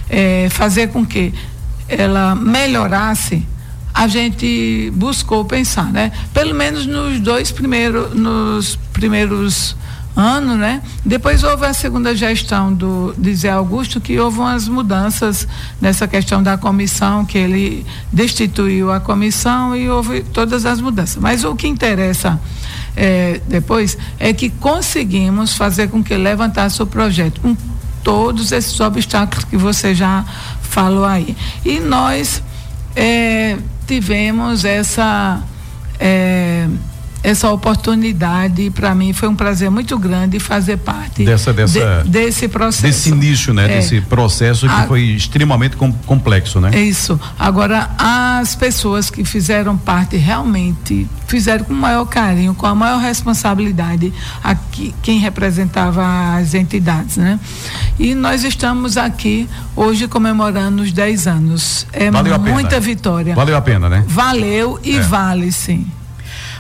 é, 0.10 0.48
fazer 0.50 0.88
com 0.88 1.06
que 1.06 1.34
ela 1.90 2.34
melhorasse, 2.36 3.46
a 3.98 4.08
gente 4.08 4.92
buscou 4.94 5.44
pensar, 5.44 5.92
né? 5.92 6.12
Pelo 6.32 6.54
menos 6.54 6.86
nos 6.86 7.20
dois 7.20 7.52
primeiros, 7.52 8.14
nos 8.14 8.76
primeiros 8.94 9.76
anos, 10.16 10.56
né? 10.56 10.84
Depois 11.04 11.42
houve 11.42 11.66
a 11.66 11.74
segunda 11.74 12.16
gestão 12.16 12.72
do 12.72 13.16
de 13.18 13.34
Zé 13.34 13.50
Augusto, 13.50 14.00
que 14.00 14.20
houve 14.20 14.38
umas 14.38 14.68
mudanças 14.68 15.48
nessa 15.82 16.08
questão 16.08 16.44
da 16.44 16.60
comissão, 16.60 17.26
que 17.26 17.40
ele 17.40 17.88
destituiu 18.14 18.92
a 18.92 19.00
comissão 19.00 19.76
e 19.76 19.90
houve 19.90 20.22
todas 20.22 20.68
as 20.68 20.80
mudanças. 20.80 21.16
Mas 21.20 21.44
o 21.44 21.56
que 21.56 21.68
interessa 21.68 22.40
é, 22.96 23.42
depois 23.48 23.98
é 24.20 24.32
que 24.32 24.52
conseguimos 24.52 25.58
fazer 25.58 25.88
com 25.90 26.04
que 26.04 26.16
levantasse 26.16 26.84
o 26.84 26.86
projeto 26.86 27.42
com 27.42 27.58
todos 28.04 28.52
esses 28.52 28.80
obstáculos 28.80 29.44
que 29.44 29.58
você 29.58 29.96
já 29.96 30.24
falou 30.62 31.04
aí. 31.04 31.36
E 31.66 31.80
nós 31.80 32.44
é, 32.96 33.58
tivemos 33.88 34.66
essa. 34.66 35.42
É, 36.00 36.68
essa 37.24 37.50
oportunidade 37.50 38.70
para 38.70 38.94
mim 38.94 39.14
foi 39.14 39.28
um 39.28 39.36
prazer 39.36 39.70
muito 39.70 39.98
grande 39.98 40.40
fazer 40.40 40.78
parte 40.78 41.24
dessa, 41.26 41.52
dessa 41.52 42.04
de, 42.04 42.10
desse 42.10 42.48
processo. 42.48 42.84
desse 42.84 43.10
início 43.10 43.54
né 43.54 43.66
é. 43.66 43.78
desse 43.78 44.02
processo 44.02 44.68
que 44.68 44.74
A, 44.74 44.88
foi 44.88 45.02
extremamente 45.02 45.76
com, 45.76 45.92
complexo 45.92 46.62
né? 46.62 46.72
É 46.74 46.82
isso. 46.82 47.20
Agora 47.38 47.90
as 47.98 48.56
pessoas 48.56 49.10
que 49.10 49.24
fizeram 49.26 49.78
parte 49.78 50.16
realmente 50.18 51.08
fizeram 51.28 51.66
com 51.66 51.74
o 51.74 51.78
maior 51.78 52.06
carinho 52.06 52.54
com 52.54 52.66
a 52.66 52.76
maior 52.76 53.00
responsabilidade 53.00 54.14
aqui 54.44 54.94
quem 55.02 55.20
representava 55.20 56.06
as 56.36 56.54
entidades 56.54 57.18
né? 57.18 57.40
E 58.00 58.14
nós 58.14 58.44
estamos 58.44 58.96
aqui 58.96 59.50
hoje 59.76 60.08
comemorando 60.08 60.84
os 60.84 60.92
10 60.92 61.28
anos. 61.28 61.88
É 61.92 62.12
Valeu 62.12 62.38
muita 62.40 62.80
vitória. 62.80 63.34
Valeu 63.34 63.58
a 63.58 63.62
pena 63.62 63.90
né? 63.90 64.06
Valeu 64.08 64.80
e 64.84 64.98
é. 64.98 65.02
vale 65.02 65.52
sim 65.52 65.88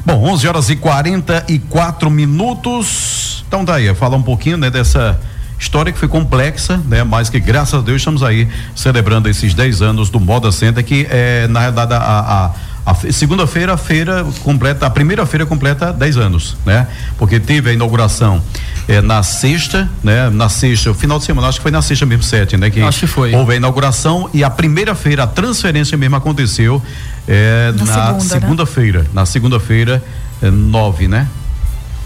Bom, 0.07 0.23
11 0.23 0.47
horas 0.47 0.69
e 0.69 0.77
44 0.77 2.09
minutos. 2.09 3.43
Então 3.45 3.65
tá 3.65 3.75
aí, 3.75 3.93
falar 3.93 4.15
um 4.15 4.21
pouquinho 4.21 4.55
né, 4.55 4.69
dessa 4.69 5.19
história 5.59 5.91
que 5.91 5.99
foi 5.99 6.07
complexa, 6.07 6.77
né? 6.87 7.03
Mas 7.03 7.29
que 7.29 7.41
graças 7.41 7.73
a 7.73 7.83
Deus 7.83 7.97
estamos 7.97 8.23
aí 8.23 8.47
celebrando 8.73 9.27
esses 9.27 9.53
10 9.53 9.81
anos 9.81 10.09
do 10.09 10.17
Moda 10.17 10.49
Center, 10.49 10.81
que 10.81 11.05
é, 11.09 11.45
na 11.49 11.59
realidade, 11.59 11.93
a, 11.93 11.97
a, 11.97 12.51
a 12.89 12.95
segunda-feira, 13.11 13.73
a 13.73 13.77
feira 13.77 14.25
completa, 14.45 14.85
a 14.85 14.89
primeira 14.89 15.25
feira 15.25 15.45
completa 15.45 15.91
10 15.91 16.15
anos, 16.15 16.55
né? 16.65 16.87
Porque 17.17 17.37
teve 17.37 17.71
a 17.71 17.73
inauguração 17.73 18.41
é, 18.87 19.01
na 19.01 19.21
sexta, 19.23 19.89
né? 20.01 20.29
Na 20.29 20.47
sexta, 20.47 20.89
o 20.89 20.93
final 20.93 21.19
de 21.19 21.25
semana, 21.25 21.49
acho 21.49 21.59
que 21.59 21.63
foi 21.63 21.71
na 21.71 21.81
sexta 21.81 22.05
mesmo, 22.05 22.23
sete, 22.23 22.55
né? 22.55 22.69
Que 22.69 22.79
acho 22.79 23.01
que 23.01 23.07
foi. 23.07 23.35
Houve 23.35 23.51
a 23.51 23.55
inauguração 23.57 24.29
e 24.33 24.41
a 24.41 24.49
primeira 24.49 24.95
feira, 24.95 25.23
a 25.23 25.27
transferência 25.27 25.97
mesmo 25.97 26.15
aconteceu 26.15 26.81
é, 27.27 27.73
na, 27.77 27.85
na 27.85 28.13
né? 28.13 28.19
segunda-feira. 28.21 29.03
Né? 29.03 29.09
Na 29.13 29.25
segunda-feira, 29.25 30.03
é, 30.41 30.49
nove, 30.49 31.07
né? 31.07 31.27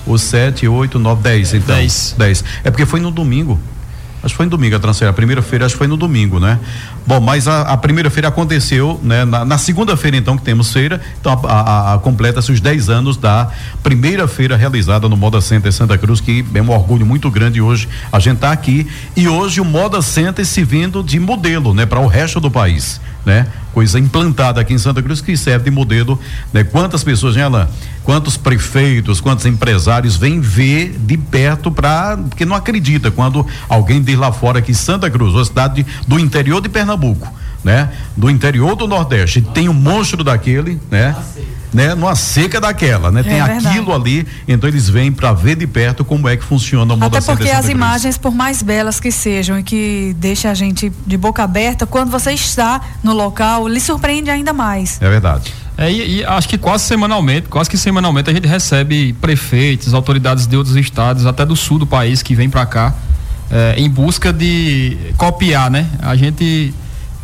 O 0.06 0.18
sete, 0.18 0.68
oito, 0.68 0.98
nove, 0.98 1.22
dez, 1.22 1.54
então. 1.54 1.76
Dez. 1.76 2.16
Dez. 2.18 2.44
É 2.64 2.72
porque 2.72 2.86
foi 2.86 3.00
no 3.00 3.12
domingo. 3.12 3.60
Acho 4.24 4.34
que 4.34 4.38
foi 4.38 4.46
no 4.46 4.52
domingo 4.52 4.76
a 4.76 4.80
transferência. 4.80 5.10
A 5.10 5.14
primeira 5.14 5.42
feira 5.42 5.66
acho 5.66 5.74
que 5.74 5.80
foi 5.80 5.88
no 5.88 5.98
domingo, 5.98 6.40
né? 6.40 6.60
Bom, 7.08 7.20
mas 7.20 7.48
a, 7.48 7.62
a 7.62 7.78
primeira 7.78 8.10
feira 8.10 8.28
aconteceu, 8.28 9.00
né? 9.04 9.26
Na, 9.26 9.44
na 9.44 9.58
segunda-feira, 9.58 10.16
então, 10.16 10.38
que 10.38 10.44
temos 10.44 10.72
feira, 10.72 11.02
então 11.20 11.40
a, 11.44 11.52
a, 11.52 11.94
a 11.96 12.00
completa-se 12.00 12.52
os 12.52 12.60
10 12.60 12.90
anos 12.90 13.18
da 13.18 13.50
primeira 13.82 14.28
feira 14.28 14.56
realizada 14.56 15.10
no 15.10 15.18
Moda 15.18 15.42
Center 15.42 15.74
Santa 15.74 15.98
Cruz, 15.98 16.22
que 16.22 16.46
é 16.54 16.62
um 16.62 16.70
orgulho 16.70 17.06
muito 17.06 17.32
grande 17.32 17.62
hoje 17.62 17.90
a 18.12 18.20
gente 18.20 18.38
tá 18.38 18.52
aqui. 18.52 18.88
E 19.16 19.28
hoje 19.28 19.60
o 19.60 19.66
Moda 19.66 20.02
Center 20.04 20.46
se 20.46 20.64
vindo 20.64 21.02
de 21.04 21.20
modelo, 21.20 21.74
né? 21.74 21.88
Para 21.88 22.00
o 22.00 22.08
resto 22.08 22.40
do 22.40 22.52
país 22.52 23.02
né? 23.26 23.48
Coisa 23.74 23.98
implantada 23.98 24.60
aqui 24.60 24.74
em 24.74 24.78
Santa 24.78 25.02
Cruz 25.02 25.22
que 25.22 25.36
serve 25.38 25.66
de 25.66 25.72
modelo, 25.72 26.20
né? 26.52 26.64
Quantas 26.64 27.04
pessoas, 27.04 27.36
né, 27.36 27.44
Alain? 27.44 27.68
Quantos 28.04 28.36
prefeitos, 28.36 29.22
quantos 29.22 29.46
empresários 29.46 30.18
vêm 30.18 30.42
ver 30.42 30.98
de 31.00 31.18
perto 31.18 31.72
para 31.72 32.18
porque 32.18 32.46
não 32.46 32.56
acredita 32.56 33.12
quando 33.12 33.46
alguém 33.70 34.02
diz 34.02 34.18
lá 34.18 34.32
fora 34.32 34.62
que 34.62 34.74
Santa 34.74 35.10
Cruz, 35.10 35.34
uma 35.34 35.46
cidade 35.46 35.86
do 36.08 36.20
interior 36.20 36.62
de 36.62 36.68
Pernambuco, 36.68 37.32
né? 37.64 37.92
Do 38.18 38.30
interior 38.30 38.76
do 38.76 38.88
Nordeste, 38.88 39.42
tem 39.42 39.70
um 39.70 39.74
monstro 39.74 40.24
daquele, 40.24 40.80
né? 40.90 41.16
Né, 41.74 41.96
numa 41.96 42.16
seca 42.16 42.60
daquela, 42.60 43.12
né? 43.12 43.22
É 43.22 43.24
Tem 43.24 43.34
verdade. 43.34 43.68
aquilo 43.68 43.94
ali, 43.94 44.28
então 44.48 44.70
eles 44.70 44.90
vêm 44.90 45.12
para 45.12 45.34
ver 45.34 45.56
de 45.56 45.66
perto 45.66 46.04
como 46.04 46.28
é 46.28 46.36
que 46.36 46.44
funciona 46.44 46.94
o 46.94 46.98
modo 46.98 47.16
Até 47.16 47.26
porque 47.26 47.50
as 47.50 47.70
imagens, 47.70 48.18
por 48.18 48.34
mais 48.34 48.62
belas 48.62 49.00
que 49.00 49.12
sejam 49.12 49.60
e 49.60 49.64
que 49.64 50.16
deixa 50.18 50.50
a 50.50 50.54
gente 50.54 50.92
de 51.06 51.18
boca 51.18 51.44
aberta, 51.44 51.86
quando 51.86 52.10
você 52.10 52.34
está 52.34 52.82
no 53.04 53.14
local, 53.14 53.68
lhe 53.68 53.80
surpreende 53.80 54.30
ainda 54.30 54.52
mais. 54.54 55.02
É 55.02 55.10
verdade. 55.10 55.54
É, 55.78 55.92
e, 55.92 56.20
e, 56.20 56.26
acho 56.26 56.48
que 56.50 56.58
quase 56.58 56.84
semanalmente, 56.84 57.48
quase 57.48 57.70
que 57.70 57.78
semanalmente 57.78 58.30
a 58.30 58.34
gente 58.34 58.48
recebe 58.48 59.14
prefeitos, 59.14 59.94
autoridades 59.94 60.46
de 60.46 60.56
outros 60.56 60.76
estados, 60.76 61.26
até 61.26 61.46
do 61.46 61.56
sul 61.56 61.80
do 61.80 61.88
país, 61.88 62.22
que 62.22 62.36
vêm 62.36 62.50
para 62.50 62.66
cá 62.66 62.94
é, 63.50 63.76
em 63.78 63.90
busca 63.90 64.32
de 64.32 64.98
copiar, 65.18 65.70
né? 65.70 65.86
A 66.02 66.16
gente 66.16 66.74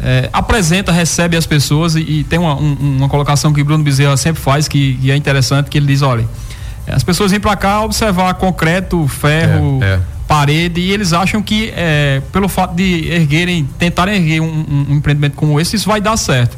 é, 0.01 0.29
apresenta, 0.31 0.91
recebe 0.91 1.35
as 1.35 1.45
pessoas 1.45 1.95
e, 1.95 1.99
e 2.01 2.23
tem 2.23 2.37
uma, 2.37 2.55
um, 2.55 2.97
uma 2.97 3.09
colocação 3.09 3.51
que 3.51 3.61
o 3.61 3.65
Bruno 3.65 3.83
Bezerra 3.83 4.15
sempre 4.17 4.41
faz 4.41 4.67
que, 4.67 4.95
que 4.95 5.11
é 5.11 5.15
interessante, 5.15 5.69
que 5.69 5.77
ele 5.77 5.87
diz, 5.87 6.01
olha, 6.01 6.27
as 6.87 7.03
pessoas 7.03 7.31
vêm 7.31 7.39
para 7.39 7.55
cá 7.55 7.81
observar 7.81 8.33
concreto, 8.35 9.07
ferro, 9.07 9.79
é, 9.81 9.95
é. 9.95 9.99
parede 10.27 10.79
e 10.79 10.91
eles 10.91 11.13
acham 11.13 11.41
que 11.41 11.73
é, 11.75 12.21
pelo 12.31 12.47
fato 12.47 12.75
de 12.75 13.07
erguerem, 13.09 13.67
tentarem 13.77 14.15
erguer 14.15 14.41
um, 14.41 14.65
um, 14.89 14.95
empreendimento 14.95 15.35
como 15.35 15.59
esse, 15.59 15.75
isso 15.75 15.87
vai 15.87 15.99
dar 15.99 16.15
certo. 16.15 16.57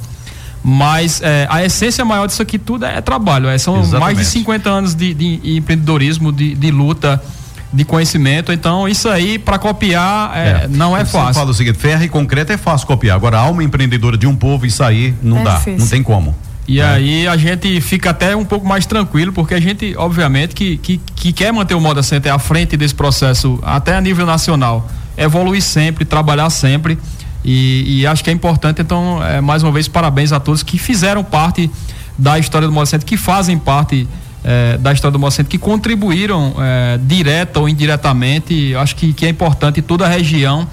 Mas 0.62 1.22
é, 1.22 1.48
a 1.50 1.63
essência 1.63 2.03
maior 2.03 2.27
disso 2.27 2.41
aqui 2.41 2.60
tudo 2.60 2.86
é 2.86 3.00
trabalho. 3.00 3.48
É, 3.48 3.58
são 3.58 3.79
Exatamente. 3.79 4.01
mais 4.01 4.17
de 4.17 4.25
50 4.25 4.69
anos 4.69 4.93
de, 4.93 5.13
de 5.13 5.55
empreendedorismo, 5.55 6.34
de, 6.34 6.53
de 6.53 6.69
luta 6.69 7.24
de 7.71 7.85
conhecimento. 7.85 8.51
Então, 8.51 8.88
isso 8.88 9.07
aí, 9.07 9.38
para 9.38 9.59
copiar, 9.59 10.31
é, 10.35 10.49
é. 10.63 10.67
não 10.67 10.95
é 10.95 11.05
fácil. 11.05 11.35
fala 11.35 11.51
o 11.51 11.53
seguinte: 11.53 11.77
ferro 11.77 12.03
e 12.03 12.09
concreto 12.09 12.51
é 12.51 12.57
fácil 12.57 12.88
copiar. 12.88 13.15
Agora, 13.15 13.38
alma 13.38 13.63
empreendedora 13.63 14.17
de 14.17 14.27
um 14.27 14.35
povo, 14.35 14.65
isso 14.65 14.83
aí 14.83 15.13
não 15.21 15.39
é 15.39 15.43
dá. 15.43 15.55
Difícil. 15.55 15.79
Não 15.79 15.88
tem 15.88 16.03
como. 16.03 16.35
E 16.67 16.79
é. 16.79 16.85
aí 16.85 17.27
a 17.27 17.35
gente 17.35 17.81
fica 17.81 18.11
até 18.11 18.35
um 18.35 18.45
pouco 18.45 18.67
mais 18.67 18.85
tranquilo, 18.85 19.33
porque 19.33 19.55
a 19.55 19.59
gente, 19.59 19.95
obviamente, 19.97 20.53
que, 20.53 20.77
que, 20.77 21.01
que 21.15 21.33
quer 21.33 21.51
manter 21.51 21.73
o 21.73 21.81
Moda 21.81 22.03
Center 22.03 22.31
à 22.31 22.38
frente 22.38 22.77
desse 22.77 22.93
processo, 22.93 23.59
até 23.63 23.95
a 23.95 24.01
nível 24.01 24.25
nacional. 24.25 24.88
Evoluir 25.17 25.63
sempre, 25.63 26.05
trabalhar 26.05 26.49
sempre. 26.51 26.97
E, 27.43 28.01
e 28.01 28.07
acho 28.07 28.23
que 28.23 28.29
é 28.29 28.33
importante, 28.33 28.81
então, 28.81 29.23
é, 29.23 29.41
mais 29.41 29.63
uma 29.63 29.71
vez, 29.71 29.88
parabéns 29.88 30.31
a 30.31 30.39
todos 30.39 30.61
que 30.61 30.77
fizeram 30.77 31.23
parte 31.23 31.71
da 32.17 32.38
história 32.38 32.67
do 32.67 32.73
Moda 32.73 32.85
Center, 32.85 33.07
que 33.07 33.17
fazem 33.17 33.57
parte 33.57 34.07
é, 34.43 34.77
da 34.77 34.93
história 34.93 35.12
do 35.12 35.19
Mocento 35.19 35.50
que 35.50 35.58
contribuíram 35.58 36.55
é, 36.60 37.00
direta 37.01 37.60
ou 37.60 37.69
indiretamente. 37.69 38.75
Acho 38.75 38.96
que, 38.96 39.13
que 39.13 39.25
é 39.25 39.29
importante 39.29 39.81
toda 39.81 40.05
a 40.05 40.10
região, 40.10 40.67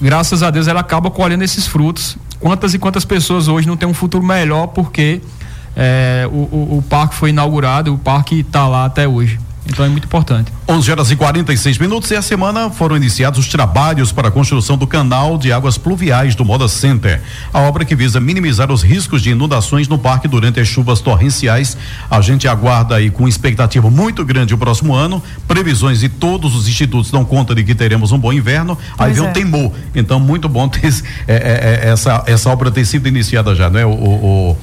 graças 0.00 0.42
a 0.42 0.50
Deus, 0.50 0.66
ela 0.66 0.80
acaba 0.80 1.10
colhendo 1.10 1.44
esses 1.44 1.66
frutos. 1.66 2.16
Quantas 2.40 2.74
e 2.74 2.78
quantas 2.78 3.04
pessoas 3.04 3.46
hoje 3.46 3.68
não 3.68 3.76
têm 3.76 3.88
um 3.88 3.94
futuro 3.94 4.24
melhor 4.24 4.66
porque 4.68 5.20
é, 5.76 6.28
o, 6.30 6.36
o, 6.36 6.78
o, 6.78 6.82
parque 6.82 7.14
foi 7.14 7.30
inaugurado, 7.30 7.94
o 7.94 7.98
parque 7.98 8.40
está 8.40 8.66
lá 8.66 8.84
até 8.84 9.06
hoje. 9.06 9.38
Então 9.66 9.84
é 9.84 9.88
muito 9.88 10.04
importante. 10.04 10.52
11 10.68 10.90
horas 10.90 11.10
e 11.10 11.16
46 11.16 11.78
minutos 11.78 12.10
e 12.10 12.16
a 12.16 12.22
semana 12.22 12.70
foram 12.70 12.96
iniciados 12.96 13.38
os 13.38 13.48
trabalhos 13.48 14.10
para 14.10 14.28
a 14.28 14.30
construção 14.30 14.76
do 14.76 14.86
canal 14.86 15.38
de 15.38 15.52
águas 15.52 15.78
pluviais 15.78 16.34
do 16.34 16.44
Moda 16.44 16.66
Center. 16.66 17.20
A 17.52 17.60
obra 17.60 17.84
que 17.84 17.94
visa 17.94 18.18
minimizar 18.18 18.72
os 18.72 18.82
riscos 18.82 19.22
de 19.22 19.30
inundações 19.30 19.86
no 19.86 19.98
parque 19.98 20.26
durante 20.26 20.58
as 20.58 20.66
chuvas 20.66 21.00
torrenciais. 21.00 21.76
A 22.10 22.20
gente 22.20 22.48
aguarda 22.48 22.96
aí 22.96 23.10
com 23.10 23.28
expectativa 23.28 23.88
muito 23.88 24.24
grande 24.24 24.52
o 24.52 24.58
próximo 24.58 24.94
ano. 24.94 25.22
Previsões 25.46 26.00
de 26.00 26.08
todos 26.08 26.56
os 26.56 26.68
institutos 26.68 27.10
dão 27.10 27.24
conta 27.24 27.54
de 27.54 27.62
que 27.62 27.74
teremos 27.74 28.10
um 28.10 28.18
bom 28.18 28.32
inverno. 28.32 28.76
Pois 28.96 29.10
aí 29.10 29.12
vem 29.14 29.24
é. 29.24 29.28
um 29.28 29.32
temor. 29.32 29.72
Então, 29.94 30.18
muito 30.18 30.48
bom 30.48 30.68
ter 30.68 30.92
é, 31.28 31.34
é, 31.34 31.86
é, 31.86 31.90
essa, 31.90 32.24
essa 32.26 32.50
obra 32.50 32.70
ter 32.70 32.84
sido 32.84 33.06
iniciada 33.06 33.54
já, 33.54 33.70
né? 33.70 33.84
O, 33.84 33.90
o, 33.90 34.50
o 34.50 34.56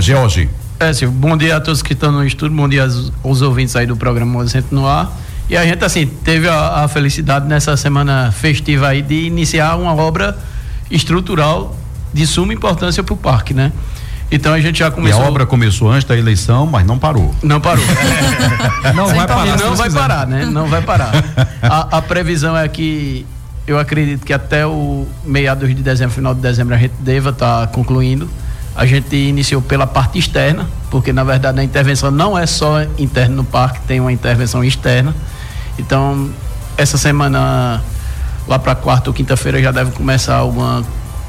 George. 0.00 0.48
É, 0.80 0.94
Silvio, 0.94 1.14
bom 1.14 1.36
dia 1.36 1.58
a 1.58 1.60
todos 1.60 1.82
que 1.82 1.92
estão 1.92 2.10
no 2.10 2.24
estúdio, 2.24 2.56
bom 2.56 2.66
dia 2.66 2.84
aos, 2.84 3.12
aos 3.22 3.42
ouvintes 3.42 3.76
aí 3.76 3.84
do 3.84 3.98
programa 3.98 4.32
Movimento 4.32 4.68
no 4.74 4.86
Ar. 4.86 5.12
E 5.46 5.54
a 5.54 5.62
gente, 5.62 5.84
assim, 5.84 6.06
teve 6.06 6.48
a, 6.48 6.84
a, 6.84 6.88
felicidade 6.88 7.46
nessa 7.46 7.76
semana 7.76 8.32
festiva 8.32 8.88
aí 8.88 9.02
de 9.02 9.26
iniciar 9.26 9.76
uma 9.76 9.94
obra 9.94 10.38
estrutural 10.90 11.76
de 12.14 12.26
suma 12.26 12.54
importância 12.54 13.02
para 13.02 13.12
o 13.12 13.16
parque, 13.18 13.52
né? 13.52 13.72
Então 14.32 14.54
a 14.54 14.60
gente 14.60 14.78
já 14.78 14.90
começou. 14.90 15.20
E 15.20 15.22
a 15.22 15.28
obra 15.28 15.44
começou 15.44 15.90
antes 15.90 16.08
da 16.08 16.16
eleição, 16.16 16.64
mas 16.64 16.86
não 16.86 16.98
parou. 16.98 17.34
Não 17.42 17.60
parou. 17.60 17.84
Não 18.96 19.06
vai 19.08 19.26
parar. 19.26 19.58
não 19.58 19.76
vai 19.76 19.90
parar, 19.90 20.26
né? 20.26 20.46
Não 20.46 20.66
vai 20.66 20.80
parar. 20.80 21.12
A, 21.60 21.98
a, 21.98 22.02
previsão 22.02 22.56
é 22.56 22.66
que 22.66 23.26
eu 23.66 23.78
acredito 23.78 24.24
que 24.24 24.32
até 24.32 24.66
o 24.66 25.06
meados 25.26 25.68
de 25.68 25.82
dezembro, 25.82 26.14
final 26.14 26.34
de 26.34 26.40
dezembro, 26.40 26.74
a 26.74 26.78
gente 26.78 26.94
deva 27.00 27.28
estar 27.30 27.66
tá 27.66 27.72
concluindo. 27.72 28.30
A 28.74 28.86
gente 28.86 29.14
iniciou 29.16 29.60
pela 29.60 29.86
parte 29.86 30.18
externa, 30.18 30.68
porque 30.90 31.12
na 31.12 31.24
verdade 31.24 31.60
a 31.60 31.64
intervenção 31.64 32.10
não 32.10 32.38
é 32.38 32.46
só 32.46 32.82
interna 32.98 33.36
no 33.36 33.44
parque, 33.44 33.80
tem 33.86 34.00
uma 34.00 34.12
intervenção 34.12 34.62
externa. 34.64 35.14
Então, 35.78 36.30
essa 36.76 36.96
semana, 36.96 37.82
lá 38.46 38.58
para 38.58 38.74
quarta 38.74 39.10
ou 39.10 39.14
quinta-feira, 39.14 39.60
já 39.60 39.72
deve 39.72 39.90
começar 39.92 40.36
alguma, 40.36 40.84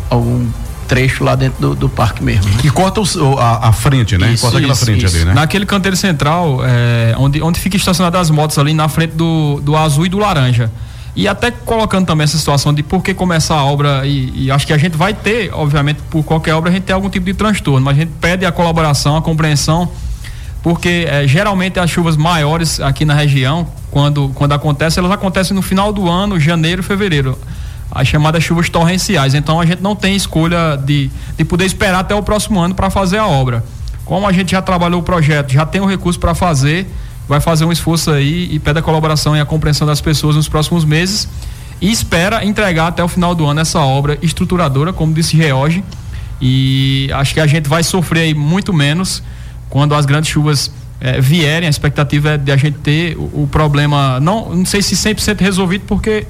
algum 0.10 0.48
trecho 0.88 1.24
lá 1.24 1.36
dentro 1.36 1.62
do, 1.62 1.76
do 1.76 1.90
parque 1.90 2.22
mesmo. 2.22 2.44
Né? 2.52 2.58
E 2.66 2.70
corta 2.70 3.00
o, 3.00 3.40
a, 3.40 3.70
a, 3.70 3.72
frente, 3.72 4.18
né? 4.18 4.34
Isso, 4.34 4.42
corta 4.42 4.58
aquela 4.58 4.74
isso, 4.74 4.86
frente 4.86 5.06
isso. 5.06 5.16
ali, 5.16 5.26
né? 5.26 5.34
Naquele 5.34 5.66
canteiro 5.66 5.96
central, 5.96 6.60
é, 6.66 7.16
onde, 7.18 7.42
onde 7.42 7.60
fica 7.60 7.78
estacionadas 7.78 8.20
as 8.20 8.30
motos 8.30 8.58
ali 8.58 8.74
na 8.74 8.90
frente 8.90 9.14
do, 9.16 9.62
do 9.62 9.78
azul 9.78 10.06
e 10.06 10.10
do 10.10 10.20
laranja. 10.20 10.70
E 11.16 11.28
até 11.28 11.52
colocando 11.52 12.06
também 12.06 12.24
essa 12.24 12.38
situação 12.38 12.74
de 12.74 12.82
por 12.82 13.04
que 13.04 13.14
começar 13.14 13.56
a 13.56 13.66
obra, 13.66 14.06
e, 14.06 14.46
e, 14.46 14.52
acho 14.52 14.66
que 14.66 14.72
a 14.72 14.78
gente 14.78 14.96
vai 14.96 15.14
ter, 15.14 15.54
obviamente, 15.54 16.00
por 16.10 16.24
qualquer 16.24 16.54
obra, 16.54 16.70
a 16.70 16.74
gente 16.74 16.84
tem 16.84 16.94
algum 16.94 17.10
tipo 17.10 17.26
de 17.26 17.34
transtorno, 17.34 17.82
mas 17.84 17.98
a 17.98 18.00
gente 18.00 18.14
pede 18.22 18.46
a 18.46 18.52
colaboração, 18.52 19.18
a 19.18 19.22
compreensão, 19.22 19.92
porque 20.64 21.06
é, 21.10 21.28
geralmente 21.28 21.80
as 21.80 21.90
chuvas 21.90 22.16
maiores 22.16 22.80
aqui 22.80 23.04
na 23.04 23.14
região, 23.14 23.68
quando, 23.90 24.30
quando 24.30 24.54
acontecem, 24.54 25.02
elas 25.02 25.12
acontecem 25.12 25.54
no 25.54 25.62
final 25.62 25.92
do 25.92 26.10
ano, 26.10 26.40
janeiro, 26.40 26.82
fevereiro. 26.82 27.38
As 27.92 28.08
chamadas 28.08 28.42
chuvas 28.42 28.70
torrenciais. 28.70 29.34
Então 29.36 29.60
a 29.60 29.66
gente 29.66 29.82
não 29.82 29.98
tem 29.98 30.16
escolha 30.16 30.78
de, 30.78 31.12
de 31.38 31.44
poder 31.44 31.66
esperar 31.66 32.00
até 32.00 32.16
o 32.16 32.24
próximo 32.24 32.58
ano 32.58 32.74
para 32.74 32.90
fazer 32.90 33.18
a 33.18 33.28
obra. 33.28 33.66
Como 34.06 34.26
a 34.26 34.32
gente 34.32 34.52
já 34.52 34.62
trabalhou 34.62 35.02
o 35.02 35.04
projeto, 35.04 35.52
já 35.52 35.66
tem 35.66 35.82
o 35.82 35.86
recurso 35.86 36.18
para 36.18 36.34
fazer, 36.34 36.88
vai 37.32 37.40
fazer 37.40 37.64
um 37.64 37.72
esforço 37.72 38.12
aí 38.12 38.50
e 38.52 38.60
pede 38.60 38.80
a 38.80 38.82
colaboração 38.82 39.38
e 39.38 39.40
a 39.40 39.46
compreensão 39.46 39.88
das 39.88 40.02
pessoas 40.02 40.36
nos 40.36 40.50
próximos 40.50 40.84
meses 40.84 41.30
e 41.80 41.90
espera 41.90 42.44
entregar 42.44 42.88
até 42.88 43.02
o 43.02 43.08
final 43.08 43.34
do 43.34 43.46
ano 43.46 43.62
essa 43.62 43.80
obra 43.80 44.18
estruturadora, 44.22 44.92
como 44.92 45.14
disse 45.14 45.38
George. 45.38 45.82
E 46.42 47.10
acho 47.14 47.34
que 47.34 47.40
a 47.40 47.48
gente 47.48 47.70
vai 47.70 47.84
sofrer 47.84 48.24
aí 48.24 48.34
muito 48.34 48.74
menos 48.74 49.24
quando 49.70 49.96
as 49.96 50.06
grandes 50.06 50.30
chuvas 50.30 50.74
eh, 51.00 51.22
vierem. 51.22 51.68
A 51.68 51.70
expectativa 51.70 52.32
é 52.32 52.38
de 52.38 52.52
a 52.52 52.58
gente 52.58 52.80
ter 52.80 53.16
o, 53.16 53.44
o 53.44 53.50
problema, 53.50 54.20
não, 54.20 54.54
não 54.54 54.66
sei 54.66 54.82
se 54.82 54.94
100% 54.94 55.40
resolvido, 55.40 55.86
porque 55.88 56.28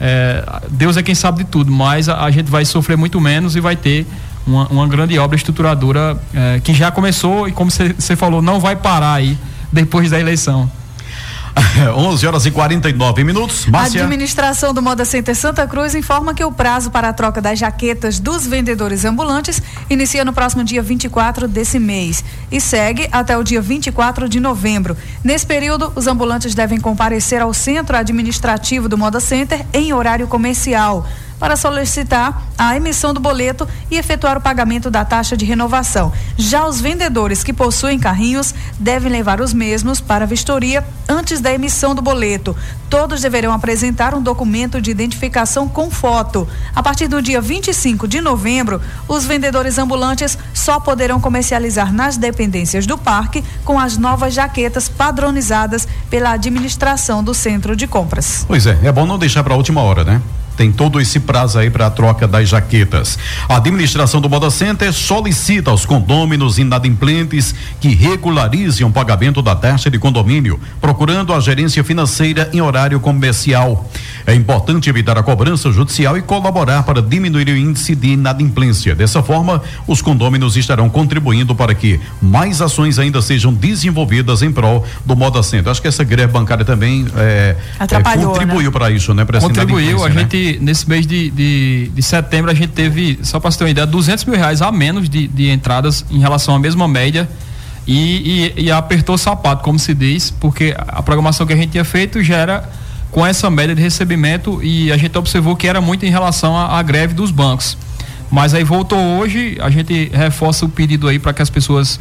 eh, 0.00 0.44
Deus 0.68 0.96
é 0.96 1.02
quem 1.04 1.14
sabe 1.14 1.44
de 1.44 1.50
tudo, 1.50 1.70
mas 1.70 2.08
a, 2.08 2.24
a 2.24 2.30
gente 2.32 2.50
vai 2.50 2.64
sofrer 2.64 2.96
muito 2.96 3.20
menos 3.20 3.54
e 3.54 3.60
vai 3.60 3.76
ter 3.76 4.04
uma, 4.44 4.66
uma 4.66 4.88
grande 4.88 5.16
obra 5.16 5.36
estruturadora 5.36 6.20
eh, 6.34 6.60
que 6.64 6.74
já 6.74 6.90
começou 6.90 7.46
e, 7.46 7.52
como 7.52 7.70
você 7.70 8.16
falou, 8.16 8.42
não 8.42 8.58
vai 8.58 8.74
parar 8.74 9.14
aí 9.14 9.38
depois 9.72 10.10
da 10.10 10.18
eleição. 10.18 10.70
11 11.96 12.26
horas 12.26 12.46
e 12.46 12.50
49 12.50 13.24
minutos. 13.24 13.66
Márcia. 13.66 14.02
A 14.02 14.04
administração 14.04 14.72
do 14.72 14.82
Moda 14.82 15.04
Center 15.04 15.34
Santa 15.34 15.66
Cruz 15.66 15.94
informa 15.94 16.34
que 16.34 16.44
o 16.44 16.52
prazo 16.52 16.90
para 16.90 17.08
a 17.08 17.12
troca 17.12 17.40
das 17.40 17.58
jaquetas 17.58 18.18
dos 18.18 18.46
vendedores 18.46 19.04
ambulantes 19.04 19.60
inicia 19.88 20.24
no 20.24 20.32
próximo 20.32 20.64
dia 20.64 20.82
24 20.82 21.48
desse 21.48 21.78
mês 21.78 22.24
e 22.50 22.60
segue 22.60 23.08
até 23.10 23.36
o 23.36 23.42
dia 23.42 23.60
24 23.60 24.28
de 24.28 24.40
novembro. 24.40 24.96
Nesse 25.24 25.46
período, 25.46 25.92
os 25.94 26.06
ambulantes 26.06 26.54
devem 26.54 26.80
comparecer 26.80 27.42
ao 27.42 27.52
centro 27.52 27.96
administrativo 27.96 28.88
do 28.88 28.98
Moda 28.98 29.20
Center 29.20 29.64
em 29.72 29.92
horário 29.92 30.26
comercial 30.26 31.06
para 31.40 31.56
solicitar 31.56 32.42
a 32.58 32.76
emissão 32.76 33.14
do 33.14 33.18
boleto 33.18 33.66
e 33.90 33.96
efetuar 33.96 34.36
o 34.36 34.40
pagamento 34.40 34.90
da 34.90 35.02
taxa 35.04 35.34
de 35.34 35.46
renovação. 35.46 36.12
Já 36.36 36.66
os 36.66 36.80
vendedores 36.80 37.42
que 37.42 37.54
possuem 37.54 37.98
carrinhos 37.98 38.54
devem 38.78 39.10
levar 39.10 39.40
os 39.40 39.54
mesmos 39.54 40.00
para 40.00 40.24
a 40.24 40.28
vistoria 40.28 40.86
antes 41.08 41.40
da 41.40 41.52
emissão 41.52 41.94
do 41.94 42.02
boleto. 42.02 42.54
Todos 42.90 43.22
deverão 43.22 43.52
apresentar 43.52 44.14
um 44.14 44.22
documento 44.22 44.80
de 44.80 44.90
identificação 44.90 45.66
com 45.66 45.90
foto. 45.90 46.46
A 46.74 46.82
partir 46.82 47.08
do 47.08 47.22
dia 47.22 47.40
25 47.40 48.06
de 48.06 48.20
novembro, 48.20 48.80
os 49.08 49.24
vendedores 49.24 49.78
ambulantes 49.78 50.36
só 50.52 50.78
poderão 50.78 51.20
comercializar 51.20 51.92
nas 51.92 52.18
dependências 52.18 52.84
do 52.84 52.98
parque 52.98 53.42
com 53.64 53.78
as 53.78 53.96
novas 53.96 54.34
jaquetas 54.34 54.88
padronizadas 54.88 55.88
pela 56.10 56.32
administração 56.32 57.24
do 57.24 57.32
centro 57.32 57.74
de 57.74 57.86
compras. 57.86 58.44
Pois 58.46 58.66
é, 58.66 58.78
é 58.82 58.92
bom 58.92 59.06
não 59.06 59.18
deixar 59.18 59.42
para 59.42 59.54
a 59.54 59.56
última 59.56 59.80
hora, 59.80 60.04
né? 60.04 60.20
Tem 60.60 60.70
todo 60.70 61.00
esse 61.00 61.18
prazo 61.18 61.58
aí 61.58 61.70
para 61.70 61.86
a 61.86 61.90
troca 61.90 62.28
das 62.28 62.46
jaquetas. 62.46 63.18
A 63.48 63.56
administração 63.56 64.20
do 64.20 64.28
Moda 64.28 64.50
Center 64.50 64.92
solicita 64.92 65.70
aos 65.70 65.86
condôminos 65.86 66.58
inadimplentes 66.58 67.54
que 67.80 67.94
regularizem 67.94 68.86
o 68.86 68.90
pagamento 68.90 69.40
da 69.40 69.56
taxa 69.56 69.90
de 69.90 69.98
condomínio, 69.98 70.60
procurando 70.78 71.32
a 71.32 71.40
gerência 71.40 71.82
financeira 71.82 72.50
em 72.52 72.60
horário 72.60 73.00
comercial. 73.00 73.88
É 74.26 74.34
importante 74.34 74.90
evitar 74.90 75.16
a 75.16 75.22
cobrança 75.22 75.72
judicial 75.72 76.18
e 76.18 76.20
colaborar 76.20 76.82
para 76.82 77.00
diminuir 77.00 77.48
o 77.48 77.56
índice 77.56 77.94
de 77.94 78.08
inadimplência. 78.08 78.94
Dessa 78.94 79.22
forma, 79.22 79.62
os 79.86 80.02
condôminos 80.02 80.58
estarão 80.58 80.90
contribuindo 80.90 81.54
para 81.54 81.74
que 81.74 81.98
mais 82.20 82.60
ações 82.60 82.98
ainda 82.98 83.22
sejam 83.22 83.50
desenvolvidas 83.50 84.42
em 84.42 84.52
prol 84.52 84.84
do 85.06 85.16
Moda 85.16 85.42
Center. 85.42 85.70
Acho 85.70 85.80
que 85.80 85.88
essa 85.88 86.04
greve 86.04 86.34
bancária 86.34 86.66
também 86.66 87.06
é, 87.16 87.56
é, 87.78 88.16
contribuiu 88.18 88.70
né? 88.70 88.70
para 88.70 88.90
isso, 88.90 89.14
né? 89.14 89.24
Pra 89.24 89.40
contribuiu, 89.40 90.04
a 90.04 90.10
né? 90.10 90.20
gente 90.20 90.49
nesse 90.58 90.88
mês 90.88 91.06
de, 91.06 91.30
de, 91.30 91.90
de 91.94 92.02
setembro, 92.02 92.50
a 92.50 92.54
gente 92.54 92.70
teve, 92.70 93.18
só 93.22 93.38
para 93.38 93.50
você 93.50 93.58
ter 93.58 93.64
uma 93.64 93.70
ideia, 93.70 93.86
200 93.86 94.24
mil 94.24 94.36
reais 94.36 94.62
a 94.62 94.72
menos 94.72 95.08
de, 95.08 95.28
de 95.28 95.50
entradas 95.50 96.04
em 96.10 96.18
relação 96.18 96.54
à 96.54 96.58
mesma 96.58 96.88
média. 96.88 97.28
E, 97.86 98.52
e, 98.56 98.64
e 98.64 98.70
apertou 98.70 99.14
o 99.14 99.18
sapato, 99.18 99.64
como 99.64 99.78
se 99.78 99.94
diz, 99.94 100.30
porque 100.30 100.74
a 100.76 101.02
programação 101.02 101.46
que 101.46 101.52
a 101.52 101.56
gente 101.56 101.70
tinha 101.70 101.84
feito 101.84 102.22
já 102.22 102.36
era 102.36 102.70
com 103.10 103.26
essa 103.26 103.50
média 103.50 103.74
de 103.74 103.82
recebimento 103.82 104.62
e 104.62 104.92
a 104.92 104.96
gente 104.96 105.16
observou 105.18 105.56
que 105.56 105.66
era 105.66 105.80
muito 105.80 106.06
em 106.06 106.10
relação 106.10 106.56
à, 106.56 106.78
à 106.78 106.82
greve 106.82 107.14
dos 107.14 107.30
bancos. 107.30 107.76
Mas 108.30 108.54
aí 108.54 108.62
voltou 108.62 108.98
hoje, 108.98 109.58
a 109.60 109.70
gente 109.70 110.10
reforça 110.14 110.64
o 110.64 110.68
pedido 110.68 111.08
aí 111.08 111.18
para 111.18 111.32
que 111.32 111.42
as 111.42 111.50
pessoas 111.50 111.98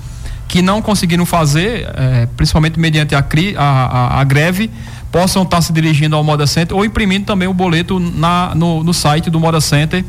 que 0.48 0.62
não 0.62 0.82
conseguiram 0.82 1.26
fazer, 1.26 1.88
é, 1.96 2.28
principalmente 2.36 2.80
mediante 2.80 3.16
a, 3.16 3.20
a, 3.20 3.64
a, 3.64 4.20
a 4.20 4.24
greve, 4.24 4.70
possam 5.12 5.44
estar 5.44 5.62
se 5.62 5.74
dirigindo 5.74 6.16
ao 6.16 6.24
Moda 6.24 6.46
Center 6.46 6.76
ou 6.76 6.86
imprimindo 6.86 7.26
também 7.26 7.48
o 7.48 7.54
boleto 7.54 8.00
na, 8.00 8.54
no, 8.56 8.84
no 8.84 8.94
site 8.94 9.30
do 9.30 9.40
Moda 9.40 9.60
Center, 9.60 10.04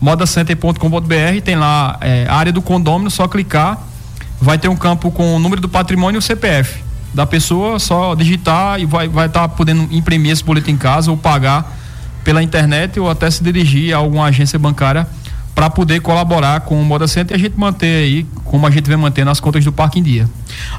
modacenter.com.br, 0.00 1.40
tem 1.44 1.56
lá 1.56 1.96
é, 2.00 2.26
a 2.28 2.34
área 2.34 2.52
do 2.52 2.60
condômino, 2.60 3.10
só 3.10 3.28
clicar, 3.28 3.78
vai 4.40 4.58
ter 4.58 4.68
um 4.68 4.76
campo 4.76 5.10
com 5.10 5.36
o 5.36 5.38
número 5.38 5.60
do 5.60 5.68
patrimônio 5.68 6.18
e 6.18 6.20
o 6.20 6.22
CPF 6.22 6.82
da 7.14 7.26
pessoa, 7.26 7.78
só 7.78 8.14
digitar 8.14 8.80
e 8.80 8.86
vai 8.86 9.06
vai 9.06 9.26
estar 9.26 9.42
tá 9.42 9.48
podendo 9.48 9.86
imprimir 9.90 10.32
esse 10.32 10.42
boleto 10.42 10.70
em 10.70 10.76
casa 10.76 11.10
ou 11.10 11.16
pagar 11.16 11.76
pela 12.24 12.42
internet 12.42 12.98
ou 12.98 13.10
até 13.10 13.30
se 13.30 13.42
dirigir 13.42 13.94
a 13.94 13.98
alguma 13.98 14.26
agência 14.26 14.58
bancária 14.58 15.06
para 15.54 15.68
poder 15.68 16.00
colaborar 16.00 16.60
com 16.60 16.80
o 16.80 16.84
Moda 16.84 17.06
Center 17.06 17.36
e 17.36 17.40
a 17.40 17.42
gente 17.42 17.58
manter 17.58 18.04
aí, 18.04 18.26
como 18.44 18.66
a 18.66 18.70
gente 18.70 18.88
vem 18.88 18.96
mantendo 18.96 19.30
as 19.30 19.40
contas 19.40 19.64
do 19.64 19.72
parque 19.72 19.98
em 19.98 20.02
dia. 20.02 20.28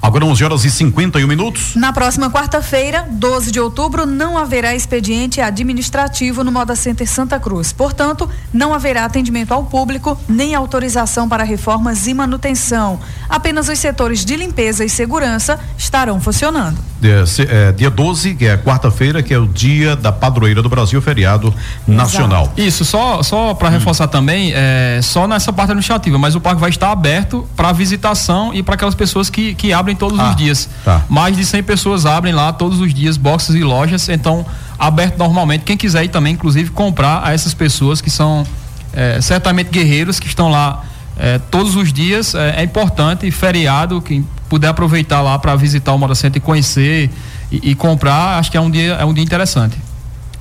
Agora 0.02 0.26
11 0.26 0.44
horas 0.44 0.66
e 0.66 0.70
51 0.70 1.28
minutos. 1.28 1.76
Na 1.76 1.92
próxima 1.92 2.30
quarta-feira, 2.30 3.08
12 3.10 3.52
de 3.52 3.60
outubro, 3.60 4.06
não 4.06 4.38
haverá 4.38 4.76
expediente 4.76 5.42
administrativo 5.42 6.44
no 6.44 6.52
Moda 6.52 6.76
Center 6.76 7.08
Santa 7.10 7.40
Cruz. 7.40 7.74
Portanto, 7.74 8.30
não 8.54 8.74
haverá 8.74 9.06
atendimento 9.06 9.54
ao 9.54 9.64
público 9.66 10.18
nem 10.30 10.54
autorização 10.54 11.28
para 11.28 11.44
reformas 11.44 12.06
e 12.06 12.14
manutenção. 12.14 13.00
Apenas 13.28 13.68
os 13.68 13.80
setores 13.80 14.24
de 14.24 14.36
limpeza 14.36 14.86
e 14.86 14.90
segurança 14.90 15.60
estarão 15.78 16.22
funcionando. 16.22 16.78
É, 17.02 17.68
é, 17.68 17.72
dia 17.72 17.90
12, 17.90 18.36
que 18.36 18.46
é 18.46 18.56
quarta-feira, 18.56 19.22
que 19.22 19.34
é 19.34 19.38
o 19.38 19.48
dia 19.48 19.96
da 19.96 20.12
padroeira 20.12 20.62
do 20.62 20.70
Brasil, 20.70 21.02
feriado 21.02 21.54
nacional. 21.86 22.54
Isso, 22.56 22.86
só, 22.86 23.22
só 23.24 23.54
para 23.54 23.70
hum. 23.70 23.72
reforçar 23.72 24.08
também, 24.08 24.54
é, 24.56 25.00
só 25.02 25.28
nessa 25.28 25.52
parte 25.52 25.72
administrativa, 25.72 26.18
mas 26.18 26.36
o 26.36 26.40
parque 26.40 26.62
vai 26.62 26.70
estar 26.70 26.92
aberto 26.92 27.48
para 27.56 27.64
para 27.64 27.72
visitação 27.72 28.54
e 28.54 28.62
para 28.62 28.76
aquelas 28.76 28.94
pessoas 28.94 29.30
que, 29.30 29.56
que 29.56 29.63
abrem 29.72 29.96
todos 29.96 30.20
ah, 30.20 30.30
os 30.30 30.36
dias. 30.36 30.68
Tá. 30.84 31.04
Mais 31.08 31.38
de 31.38 31.46
100 31.46 31.64
pessoas 31.64 32.06
abrem 32.06 32.34
lá 32.34 32.52
todos 32.52 32.80
os 32.80 32.94
dias, 32.94 33.16
boxes 33.16 33.56
e 33.56 33.64
lojas, 33.64 34.10
então 34.10 34.46
aberto 34.78 35.18
normalmente. 35.18 35.64
Quem 35.64 35.78
quiser 35.78 36.04
ir 36.04 36.10
também, 36.10 36.34
inclusive, 36.34 36.72
comprar 36.72 37.22
a 37.24 37.32
essas 37.34 37.54
pessoas 37.54 38.02
que 38.02 38.10
são 38.10 38.46
é, 38.94 39.22
certamente 39.22 39.70
guerreiros 39.70 40.20
que 40.20 40.28
estão 40.28 40.50
lá 40.50 40.84
é, 41.18 41.38
todos 41.38 41.76
os 41.76 41.94
dias. 41.94 42.36
É, 42.36 42.62
é, 42.62 42.64
importante, 42.64 43.30
feriado, 43.32 44.02
quem 44.02 44.28
puder 44.50 44.68
aproveitar 44.68 45.22
lá 45.22 45.38
para 45.40 45.56
visitar 45.56 45.94
o 45.94 45.98
Moda 45.98 46.16
Center 46.16 46.42
e 46.42 46.46
conhecer 46.46 47.10
e, 47.52 47.72
e 47.72 47.76
comprar, 47.76 48.40
acho 48.40 48.52
que 48.52 48.58
é 48.58 48.62
um 48.62 48.70
dia, 48.70 48.94
é 48.94 49.06
um 49.06 49.14
dia 49.14 49.24
interessante. 49.24 49.78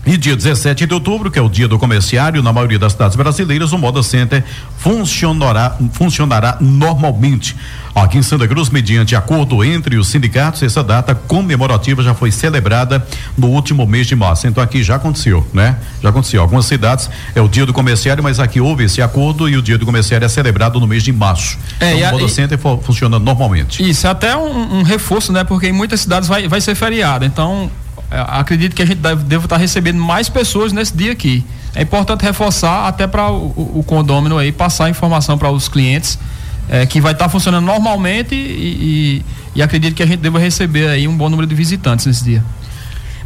E 0.05 0.17
dia 0.17 0.35
17 0.35 0.85
de 0.85 0.95
outubro, 0.95 1.31
que 1.31 1.39
é 1.39 1.43
o 1.43 1.49
dia 1.49 1.69
do 1.69 1.79
comerciário, 1.79 2.43
na 2.43 2.53
maioria 2.53 2.79
das 2.79 2.93
cidades 2.93 3.15
brasileiras, 3.15 3.73
o 3.73 3.79
Moda 3.79 4.03
Center 4.03 4.43
funcionará, 4.77 5.77
funcionará 5.93 6.57
normalmente. 6.61 7.55
Aqui 7.95 8.19
em 8.19 8.23
Santa 8.23 8.49
Cruz, 8.49 8.69
mediante 8.69 9.15
acordo 9.15 9.63
entre 9.63 9.97
os 9.97 10.09
sindicatos, 10.09 10.63
essa 10.63 10.83
data 10.83 11.15
comemorativa 11.15 12.03
já 12.03 12.15
foi 12.15 12.33
celebrada 12.33 13.07
no 13.39 13.49
último 13.49 13.87
mês 13.87 14.07
de 14.07 14.17
março. 14.17 14.47
Então 14.47 14.65
aqui 14.65 14.83
já 14.83 14.97
aconteceu, 14.97 15.47
né? 15.53 15.77
Já 16.03 16.09
aconteceu. 16.09 16.41
Algumas 16.41 16.65
cidades 16.65 17.09
é 17.35 17.41
o 17.41 17.49
dia 17.49 17.65
do 17.65 17.73
comerciário, 17.73 18.25
mas 18.25 18.41
aqui 18.41 18.61
houve 18.61 18.85
esse 18.85 19.01
acordo 19.01 19.49
e 19.49 19.57
o 19.57 19.63
dia 19.63 19.79
do 19.79 19.87
comerciário 19.87 20.25
é 20.25 20.29
celebrado 20.29 20.81
no 20.81 20.87
mês 20.87 21.03
de 21.03 21.13
março. 21.13 21.59
É, 21.79 21.95
então, 21.95 22.09
o 22.09 22.13
Moda 22.13 22.29
Center 22.29 22.59
funciona 22.59 23.19
normalmente. 23.21 23.89
Isso, 23.89 24.07
é 24.07 24.11
até 24.11 24.37
um, 24.37 24.79
um 24.79 24.83
reforço, 24.83 25.33
né? 25.33 25.45
Porque 25.45 25.69
em 25.69 25.73
muitas 25.73 26.01
cidades 26.01 26.29
vai, 26.29 26.49
vai 26.49 26.61
ser 26.61 26.75
feriado. 26.75 27.25
Então, 27.25 27.71
acredito 28.21 28.75
que 28.75 28.83
a 28.83 28.87
gente 28.87 28.99
deve, 28.99 29.25
deve 29.25 29.45
estar 29.45 29.57
recebendo 29.57 30.01
mais 30.01 30.29
pessoas 30.29 30.73
nesse 30.73 30.97
dia 30.97 31.13
aqui. 31.13 31.45
É 31.75 31.83
importante 31.83 32.23
reforçar 32.23 32.87
até 32.87 33.07
para 33.07 33.31
o, 33.31 33.79
o, 33.79 33.85
condômino 33.87 34.37
aí 34.37 34.53
passar 34.53 34.91
informação 34.91 35.39
para 35.39 35.51
os 35.51 35.69
clientes 35.69 36.19
é, 36.69 36.85
que 36.85 37.01
vai 37.01 37.13
estar 37.13 37.29
funcionando 37.29 37.65
normalmente 37.65 38.35
e, 38.35 38.39
e, 38.39 39.25
e 39.57 39.63
acredito 39.63 39.95
que 39.95 40.03
a 40.03 40.07
gente 40.07 40.21
deva 40.21 40.39
receber 40.39 40.89
aí 40.89 41.09
um 41.09 41.17
bom 41.17 41.31
número 41.31 41.47
de 41.47 41.55
visitantes 41.55 42.05
nesse 42.05 42.25
dia. 42.25 42.45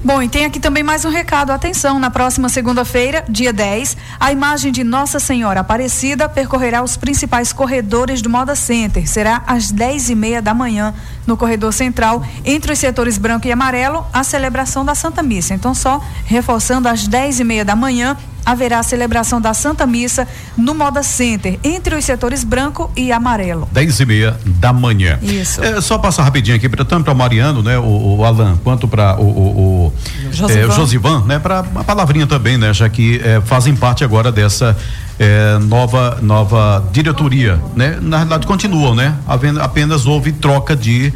Bom, 0.05 0.23
e 0.23 0.29
tem 0.29 0.45
aqui 0.45 0.61
também 0.61 0.83
mais 0.83 1.05
um 1.05 1.11
recado. 1.11 1.51
Atenção, 1.51 1.99
na 1.99 2.11
próxima 2.11 2.49
segunda-feira, 2.49 3.25
dia 3.29 3.53
10, 3.53 3.97
a 4.21 4.31
imagem 4.31 4.71
de 4.71 4.85
Nossa 4.85 5.19
Senhora 5.19 5.61
Aparecida 5.61 6.29
percorrerá 6.29 6.83
os 6.83 6.97
principais 6.97 7.53
corredores 7.53 8.21
do 8.21 8.29
Moda 8.29 8.55
Center. 8.55 9.09
Será 9.09 9.43
às 9.47 9.71
10 9.71 10.11
e 10.11 10.15
meia 10.15 10.43
da 10.43 10.53
manhã, 10.53 10.95
no 11.27 11.37
corredor 11.37 11.73
central, 11.73 12.23
entre 12.45 12.73
os 12.73 12.79
setores 12.79 13.17
branco 13.17 13.49
e 13.49 13.53
amarelo, 13.53 14.07
a 14.13 14.23
celebração 14.23 14.85
da 14.85 14.95
Santa 14.95 15.23
Missa. 15.23 15.55
Então, 15.55 15.75
só 15.75 16.01
reforçando 16.27 16.89
às 16.89 17.09
10 17.09 17.41
e 17.41 17.45
meia 17.45 17.65
da 17.65 17.75
manhã, 17.75 18.17
haverá 18.47 18.79
a 18.79 18.83
celebração 18.85 19.41
da 19.41 19.53
Santa 19.53 19.85
Missa 19.85 20.27
no 20.57 20.73
Moda 20.73 21.03
Center, 21.03 21.59
entre 21.65 21.97
os 21.97 22.05
setores 22.05 22.45
branco 22.45 22.89
e 22.97 23.11
amarelo. 23.11 23.69
10 23.73 24.01
e 24.01 24.07
meia 24.07 24.37
da 24.47 24.73
manhã. 24.73 25.19
Isso. 25.21 25.63
É, 25.63 25.81
só 25.81 25.99
passar 25.99 26.23
rapidinho 26.23 26.57
aqui, 26.57 26.69
tanto 26.69 27.03
para 27.03 27.13
o 27.13 27.17
Mariano, 27.17 27.63
né, 27.63 27.77
o, 27.77 28.19
o 28.19 28.25
Alan, 28.25 28.57
quanto 28.63 28.87
para 28.87 29.21
o, 29.21 29.25
o, 29.25 29.87
o, 29.87 29.93
Josivan. 30.31 30.61
É, 30.61 30.71
Josivan, 30.71 31.25
né, 31.25 31.39
para 31.41 31.63
uma 31.63 31.83
palavrinha 31.83 32.27
também, 32.27 32.57
né, 32.57 32.73
já 32.73 32.89
que 32.89 33.21
é, 33.25 33.41
fazem 33.41 33.75
parte 33.75 34.05
agora 34.05 34.31
dessa 34.31 34.77
é, 35.19 35.59
nova 35.59 36.19
nova 36.21 36.85
diretoria, 36.93 37.61
né? 37.75 37.99
Na 38.01 38.19
realidade 38.19 38.47
continuam, 38.47 38.95
né? 38.95 39.15
Havendo, 39.27 39.61
apenas 39.63 40.07
houve 40.07 40.31
troca 40.33 40.77
de 40.77 41.13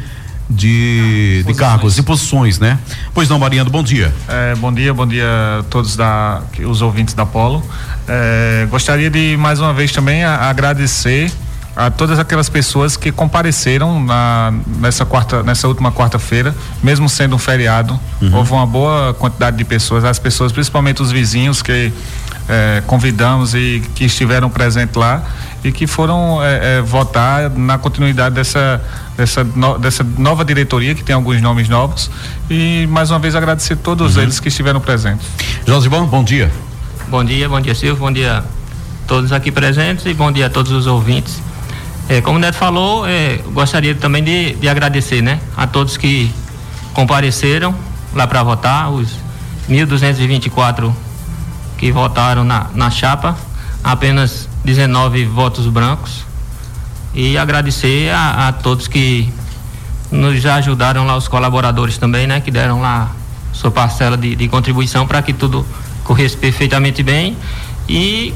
de, 0.51 1.43
de 1.43 1.53
cargos 1.53 1.97
e 1.97 2.03
posições, 2.03 2.59
né? 2.59 2.77
Pois 3.13 3.29
não, 3.29 3.39
Mariano, 3.39 3.69
bom 3.69 3.81
dia. 3.81 4.13
É, 4.27 4.55
bom 4.55 4.71
dia, 4.71 4.93
bom 4.93 5.07
dia 5.07 5.25
a 5.59 5.63
todos 5.63 5.95
da, 5.95 6.41
os 6.65 6.81
ouvintes 6.81 7.13
da 7.13 7.25
Polo. 7.25 7.63
É, 8.07 8.67
gostaria 8.69 9.09
de 9.09 9.37
mais 9.37 9.59
uma 9.59 9.73
vez 9.73 9.91
também 9.91 10.23
a, 10.23 10.49
agradecer 10.49 11.31
a 11.75 11.89
todas 11.89 12.19
aquelas 12.19 12.49
pessoas 12.49 12.97
que 12.97 13.11
compareceram 13.11 14.03
na, 14.03 14.53
nessa 14.79 15.05
quarta, 15.05 15.41
nessa 15.41 15.67
última 15.67 15.91
quarta-feira, 15.91 16.53
mesmo 16.83 17.07
sendo 17.07 17.35
um 17.35 17.39
feriado, 17.39 17.97
uhum. 18.21 18.35
houve 18.35 18.51
uma 18.51 18.65
boa 18.65 19.13
quantidade 19.13 19.57
de 19.57 19.63
pessoas, 19.63 20.03
as 20.03 20.19
pessoas, 20.19 20.51
principalmente 20.51 21.01
os 21.01 21.11
vizinhos 21.11 21.61
que 21.61 21.93
é, 22.49 22.83
convidamos 22.85 23.55
e 23.55 23.81
que 23.95 24.03
estiveram 24.03 24.49
presentes 24.49 24.95
lá 24.95 25.23
e 25.63 25.71
que 25.71 25.85
foram 25.85 26.43
é, 26.43 26.77
é, 26.77 26.81
votar 26.81 27.49
na 27.49 27.77
continuidade 27.77 28.35
dessa 28.35 28.81
dessa, 29.15 29.43
no, 29.43 29.77
dessa 29.77 30.03
nova 30.17 30.43
diretoria 30.43 30.95
que 30.95 31.03
tem 31.03 31.13
alguns 31.13 31.41
nomes 31.41 31.69
novos 31.69 32.09
e 32.49 32.87
mais 32.87 33.11
uma 33.11 33.19
vez 33.19 33.35
agradecer 33.35 33.75
todos 33.75 34.15
uhum. 34.15 34.23
eles 34.23 34.39
que 34.39 34.47
estiveram 34.47 34.79
presentes. 34.79 35.27
Josibão, 35.65 36.07
bom 36.07 36.23
dia. 36.23 36.51
Bom 37.07 37.23
dia, 37.23 37.47
bom 37.47 37.61
dia 37.61 37.75
Silvio, 37.75 37.97
bom 37.97 38.11
dia 38.11 38.39
a 38.39 38.43
todos 39.07 39.31
aqui 39.31 39.51
presentes 39.51 40.05
e 40.05 40.13
bom 40.13 40.31
dia 40.31 40.47
a 40.47 40.49
todos 40.49 40.71
os 40.71 40.87
ouvintes. 40.87 41.41
É, 42.09 42.21
como 42.21 42.37
o 42.37 42.39
Neto 42.39 42.55
falou, 42.55 43.07
é, 43.07 43.37
gostaria 43.53 43.93
também 43.93 44.23
de, 44.23 44.53
de 44.55 44.67
agradecer, 44.67 45.21
né, 45.21 45.39
a 45.55 45.67
todos 45.67 45.97
que 45.97 46.31
compareceram 46.93 47.73
lá 48.13 48.27
para 48.27 48.43
votar, 48.43 48.91
os 48.91 49.09
1.224 49.69 50.91
que 51.77 51.91
votaram 51.91 52.43
na, 52.43 52.67
na 52.75 52.89
chapa, 52.89 53.37
apenas 53.83 54.47
19 54.63 55.25
votos 55.25 55.67
brancos 55.67 56.25
e 57.13 57.37
agradecer 57.37 58.11
a, 58.11 58.47
a, 58.47 58.53
todos 58.53 58.87
que 58.87 59.31
nos 60.11 60.45
ajudaram 60.45 61.05
lá, 61.05 61.15
os 61.15 61.27
colaboradores 61.27 61.97
também, 61.97 62.27
né? 62.27 62.39
Que 62.41 62.51
deram 62.51 62.81
lá 62.81 63.11
sua 63.53 63.71
parcela 63.71 64.17
de, 64.17 64.35
de 64.35 64.47
contribuição 64.47 65.05
para 65.07 65.21
que 65.21 65.33
tudo 65.33 65.65
corresse 66.03 66.37
perfeitamente 66.37 67.03
bem 67.03 67.37
e 67.87 68.33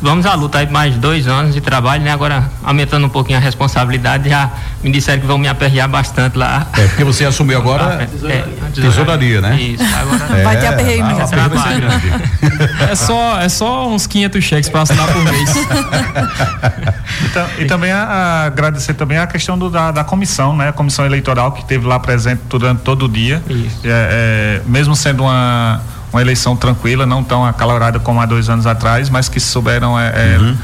vamos 0.00 0.26
à 0.26 0.34
luta 0.34 0.58
aí 0.58 0.70
mais 0.70 0.96
dois 0.96 1.26
anos 1.26 1.54
de 1.54 1.60
trabalho, 1.60 2.02
né? 2.02 2.12
Agora 2.12 2.50
aumentando 2.62 3.06
um 3.06 3.08
pouquinho 3.08 3.38
a 3.38 3.40
responsabilidade, 3.40 4.28
já 4.28 4.50
me 4.82 4.90
disseram 4.90 5.20
que 5.20 5.26
vão 5.26 5.38
me 5.38 5.48
aperrear 5.48 5.88
bastante 5.88 6.36
lá. 6.36 6.66
É, 6.76 6.86
porque 6.88 7.04
você 7.04 7.24
assumiu 7.24 7.58
agora 7.58 8.02
é, 8.02 8.06
tesouraria, 8.06 8.44
tesouraria, 8.74 9.40
né? 9.40 9.60
Isso, 9.60 9.84
agora 9.96 10.38
é, 10.38 10.42
vai 10.42 10.60
ter 10.60 10.66
aperreio 10.66 11.04
mesmo. 11.06 11.22
Ah, 11.22 12.90
é 12.90 12.94
só, 12.94 13.40
é 13.40 13.48
só 13.48 13.88
uns 13.88 14.06
500 14.06 14.44
cheques 14.44 14.68
para 14.68 14.82
assinar 14.82 15.12
por 15.12 15.22
mês. 15.22 15.54
então, 17.24 17.46
e 17.58 17.64
também 17.64 17.90
a, 17.90 18.02
a, 18.02 18.44
agradecer 18.46 18.94
também 18.94 19.18
a 19.18 19.26
questão 19.26 19.58
do, 19.58 19.70
da, 19.70 19.90
da 19.90 20.04
comissão, 20.04 20.56
né? 20.56 20.68
A 20.68 20.72
comissão 20.72 21.06
eleitoral 21.06 21.52
que 21.52 21.64
teve 21.64 21.86
lá 21.86 21.98
presente 21.98 22.42
durante 22.48 22.82
todo 22.82 23.06
o 23.06 23.08
dia. 23.08 23.42
Isso. 23.48 23.80
É, 23.84 24.60
é 24.60 24.62
mesmo 24.66 24.94
sendo 24.94 25.24
uma 25.24 25.80
uma 26.14 26.22
eleição 26.22 26.54
tranquila, 26.54 27.04
não 27.04 27.24
tão 27.24 27.44
acalorada 27.44 27.98
como 27.98 28.20
há 28.20 28.26
dois 28.26 28.48
anos 28.48 28.66
atrás, 28.66 29.10
mas 29.10 29.28
que 29.28 29.40
souberam 29.40 29.98
é, 29.98 30.06
é 30.06 30.38
uhum. 30.38 30.56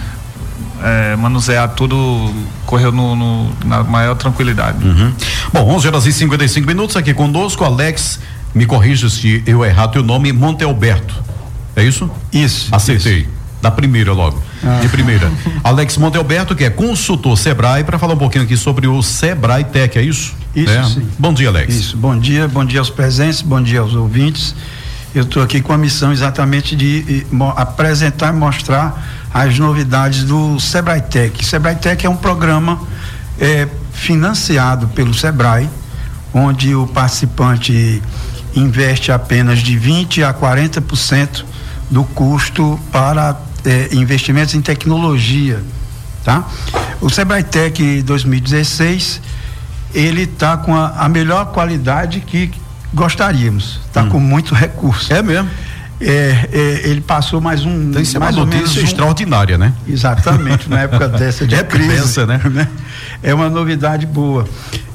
é, 0.84 1.16
manusear 1.16 1.68
tudo, 1.70 2.32
correu 2.64 2.92
no, 2.92 3.16
no, 3.16 3.50
na 3.64 3.82
maior 3.82 4.14
tranquilidade. 4.14 4.86
Uhum. 4.86 5.12
Bom, 5.52 5.74
11 5.74 5.88
horas 5.88 6.06
e 6.06 6.12
55 6.12 6.64
minutos 6.64 6.96
aqui 6.96 7.12
conosco, 7.12 7.64
Alex, 7.64 8.20
me 8.54 8.64
corrija 8.64 9.10
se 9.10 9.42
eu 9.44 9.64
errar 9.64 9.88
teu 9.88 10.04
nome, 10.04 10.32
Montealberto. 10.32 11.16
É 11.74 11.82
isso? 11.82 12.08
Isso. 12.32 12.68
Acertei. 12.70 13.22
Isso. 13.22 13.40
Da 13.60 13.72
primeira 13.72 14.12
logo, 14.12 14.40
ah. 14.64 14.78
de 14.80 14.88
primeira. 14.88 15.30
Alex 15.64 15.96
Montealberto, 15.96 16.54
que 16.54 16.64
é 16.64 16.70
consultor 16.70 17.36
Sebrae, 17.36 17.82
para 17.82 17.98
falar 17.98 18.14
um 18.14 18.18
pouquinho 18.18 18.44
aqui 18.44 18.56
sobre 18.56 18.86
o 18.86 19.02
Sebrae 19.02 19.64
Tech, 19.64 19.98
é 19.98 20.02
isso? 20.02 20.32
Isso, 20.54 20.72
é. 20.72 20.84
sim. 20.84 21.06
Bom 21.18 21.34
dia, 21.34 21.48
Alex. 21.48 21.74
Isso, 21.74 21.96
bom 21.96 22.16
dia, 22.16 22.46
bom 22.46 22.64
dia 22.64 22.78
aos 22.78 22.88
presentes, 22.88 23.42
bom 23.42 23.60
dia 23.60 23.80
aos 23.80 23.94
ouvintes. 23.94 24.54
Eu 25.12 25.24
estou 25.24 25.42
aqui 25.42 25.60
com 25.60 25.72
a 25.72 25.78
missão 25.78 26.12
exatamente 26.12 26.76
de 26.76 27.26
apresentar 27.56 28.32
e 28.32 28.36
mostrar 28.36 29.26
as 29.34 29.58
novidades 29.58 30.22
do 30.22 30.60
Sebrae 30.60 31.00
Tech. 31.00 31.44
Sebrae 31.44 31.74
Tech 31.74 32.06
é 32.06 32.08
um 32.08 32.14
programa 32.14 32.80
é, 33.40 33.66
financiado 33.92 34.86
pelo 34.88 35.12
Sebrae, 35.12 35.68
onde 36.32 36.76
o 36.76 36.86
participante 36.86 38.00
investe 38.54 39.10
apenas 39.10 39.58
de 39.58 39.76
20 39.76 40.22
a 40.22 40.32
40% 40.32 41.44
do 41.90 42.04
custo 42.04 42.78
para 42.92 43.36
é, 43.64 43.88
investimentos 43.92 44.54
em 44.54 44.60
tecnologia, 44.60 45.60
tá? 46.24 46.46
O 47.00 47.10
Sebrae 47.10 47.42
Tech 47.42 48.02
2016 48.02 49.20
ele 49.92 50.22
está 50.22 50.56
com 50.56 50.72
a, 50.72 50.90
a 50.90 51.08
melhor 51.08 51.46
qualidade 51.46 52.20
que 52.20 52.52
Gostaríamos. 52.92 53.80
Está 53.86 54.02
hum. 54.02 54.08
com 54.08 54.20
muito 54.20 54.54
recurso. 54.54 55.12
É 55.12 55.22
mesmo? 55.22 55.48
É, 56.00 56.48
é, 56.50 56.88
ele 56.88 57.02
passou 57.02 57.42
mais 57.42 57.64
um. 57.64 57.90
Tem 57.90 58.02
mais 58.18 58.36
uma 58.36 58.46
notícia 58.46 58.80
um, 58.80 58.84
extraordinária, 58.84 59.58
né? 59.58 59.74
Exatamente, 59.86 60.68
na 60.68 60.80
época 60.80 61.06
dessa 61.10 61.46
de 61.46 61.54
é 61.54 61.62
crise. 61.62 61.88
Pensa, 61.88 62.26
né? 62.26 62.40
né? 62.46 62.68
É 63.22 63.34
uma 63.34 63.50
novidade 63.50 64.06
boa. 64.06 64.46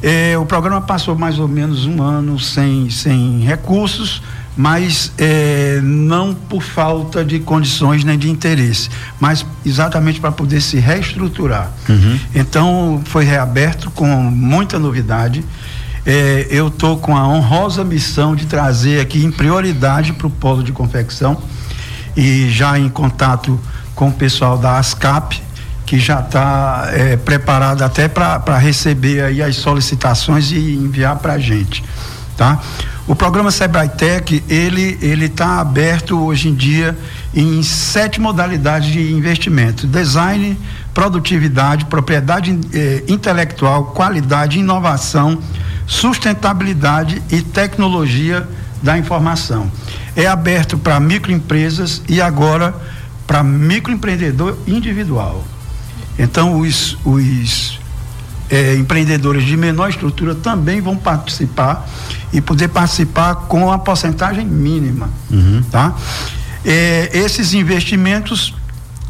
É, 0.02 0.36
o 0.36 0.46
programa 0.46 0.82
passou 0.82 1.16
mais 1.16 1.38
ou 1.38 1.48
menos 1.48 1.86
um 1.86 2.02
ano 2.02 2.40
sem, 2.40 2.90
sem 2.90 3.42
recursos, 3.42 4.24
mas 4.58 5.12
é, 5.20 5.80
não 5.84 6.34
por 6.34 6.64
falta 6.64 7.24
de 7.24 7.40
condições 7.40 8.04
nem 8.04 8.18
de 8.18 8.30
interesse, 8.30 8.90
mas 9.20 9.46
exatamente 9.64 10.20
para 10.20 10.32
poder 10.32 10.60
se 10.60 10.80
reestruturar. 10.80 11.72
Uhum. 11.88 12.20
Então 12.34 13.02
foi 13.06 13.26
reaberto 13.26 13.92
com 13.92 14.08
muita 14.08 14.80
novidade 14.80 15.44
é, 16.06 16.48
eu 16.50 16.68
estou 16.68 16.98
com 16.98 17.18
a 17.18 17.28
honrosa 17.28 17.84
missão 17.84 18.36
de 18.36 18.46
trazer 18.46 19.00
aqui 19.00 19.24
em 19.24 19.32
prioridade 19.32 20.14
para 20.14 20.28
o 20.28 20.30
polo 20.30 20.64
de 20.64 20.72
confecção 20.72 21.42
e 22.16 22.50
já 22.50 22.78
em 22.78 22.90
contato 22.90 23.60
com 23.96 24.10
o 24.10 24.14
pessoal 24.14 24.58
da 24.58 24.78
ASCAP 24.78 25.42
que 25.86 26.00
já 26.00 26.20
está 26.20 26.90
é, 26.92 27.16
preparada 27.16 27.86
até 27.86 28.08
para 28.08 28.58
receber 28.58 29.24
aí 29.24 29.42
as 29.42 29.56
solicitações 29.56 30.52
e 30.52 30.76
enviar 30.76 31.18
para 31.18 31.34
a 31.34 31.40
gente, 31.40 31.84
tá? 32.36 32.60
O 33.08 33.16
programa 33.16 33.52
Sebrae 33.52 33.90
Tech, 33.90 34.44
ele 34.50 34.98
ele 35.00 35.26
está 35.26 35.60
aberto 35.60 36.20
hoje 36.20 36.50
em 36.50 36.56
dia 36.56 36.98
em 37.36 37.62
sete 37.62 38.20
modalidades 38.20 38.92
de 38.92 39.12
investimento: 39.12 39.86
design, 39.86 40.58
produtividade, 40.92 41.86
propriedade 41.86 42.60
eh, 42.74 43.04
intelectual, 43.08 43.86
qualidade, 43.86 44.58
inovação, 44.58 45.40
sustentabilidade 45.86 47.22
e 47.32 47.42
tecnologia 47.42 48.48
da 48.82 48.98
informação. 48.98 49.72
É 50.16 50.28
aberto 50.28 50.78
para 50.78 51.00
microempresas 51.00 52.02
e 52.08 52.22
agora 52.22 52.74
para 53.26 53.44
microempreendedor 53.44 54.58
individual. 54.68 55.44
Então, 56.18 56.60
os, 56.60 56.98
os 57.04 57.80
é, 58.50 58.76
empreendedores 58.76 59.44
de 59.44 59.58
menor 59.58 59.90
estrutura 59.90 60.36
também 60.36 60.82
vão 60.82 60.96
participar 60.96 61.88
e 62.32 62.40
poder 62.40 62.70
participar 62.70 63.36
com 63.36 63.72
a 63.72 63.78
porcentagem 63.78 64.46
mínima. 64.46 65.10
Uhum. 65.32 65.64
Tá? 65.72 65.96
É, 66.64 67.10
esses 67.14 67.54
investimentos 67.54 68.54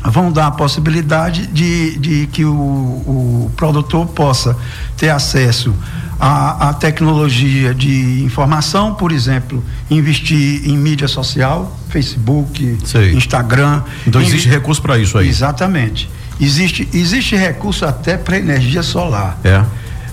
vão 0.04 0.32
dar 0.32 0.48
a 0.48 0.52
possibilidade 0.52 1.48
de, 1.48 1.98
de 1.98 2.28
que 2.28 2.46
o, 2.46 2.54
o 2.54 3.52
produtor 3.56 4.08
possa 4.08 4.56
ter 4.98 5.10
acesso 5.10 5.74
à, 6.20 6.70
à, 6.70 6.74
tecnologia 6.74 7.74
de 7.74 8.24
informação, 8.24 8.94
por 8.94 9.12
exemplo, 9.12 9.64
investir 9.90 10.68
em 10.68 10.78
mídia 10.78 11.08
social, 11.08 11.78
Facebook, 11.90 12.78
Sei. 12.86 13.14
Instagram. 13.14 13.84
Então 14.08 14.22
existe 14.22 14.48
recurso 14.48 14.82
para 14.82 14.98
isso 14.98 15.18
aí? 15.18 15.28
Exatamente. 15.28 16.10
Existe, 16.40 16.88
existe 16.94 17.36
recurso 17.36 17.86
até 17.86 18.18
para 18.18 18.38
energia 18.38 18.84
solar. 18.84 19.40
É. 19.44 19.64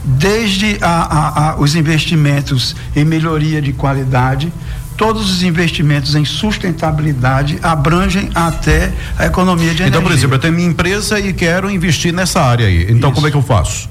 Desde 0.04 0.78
a, 0.80 0.88
a, 0.88 1.50
a, 1.50 1.56
os 1.60 1.74
investimentos 1.76 2.74
em 2.94 3.04
melhoria 3.04 3.62
de 3.62 3.72
qualidade, 3.72 4.52
todos 4.96 5.30
os 5.30 5.42
investimentos 5.42 6.14
em 6.14 6.24
sustentabilidade 6.24 7.58
abrangem 7.62 8.30
até 8.34 8.92
a 9.18 9.26
economia 9.26 9.74
de 9.74 9.82
energia. 9.82 9.88
Então, 9.88 10.02
por 10.02 10.12
exemplo, 10.12 10.36
eu 10.36 10.40
tenho 10.40 10.54
minha 10.54 10.68
empresa 10.68 11.18
e 11.18 11.32
quero 11.32 11.70
investir 11.70 12.12
nessa 12.12 12.40
área 12.40 12.66
aí. 12.66 12.84
Então, 12.84 13.10
Isso. 13.10 13.14
como 13.14 13.26
é 13.26 13.30
que 13.30 13.36
eu 13.36 13.42
faço? 13.42 13.88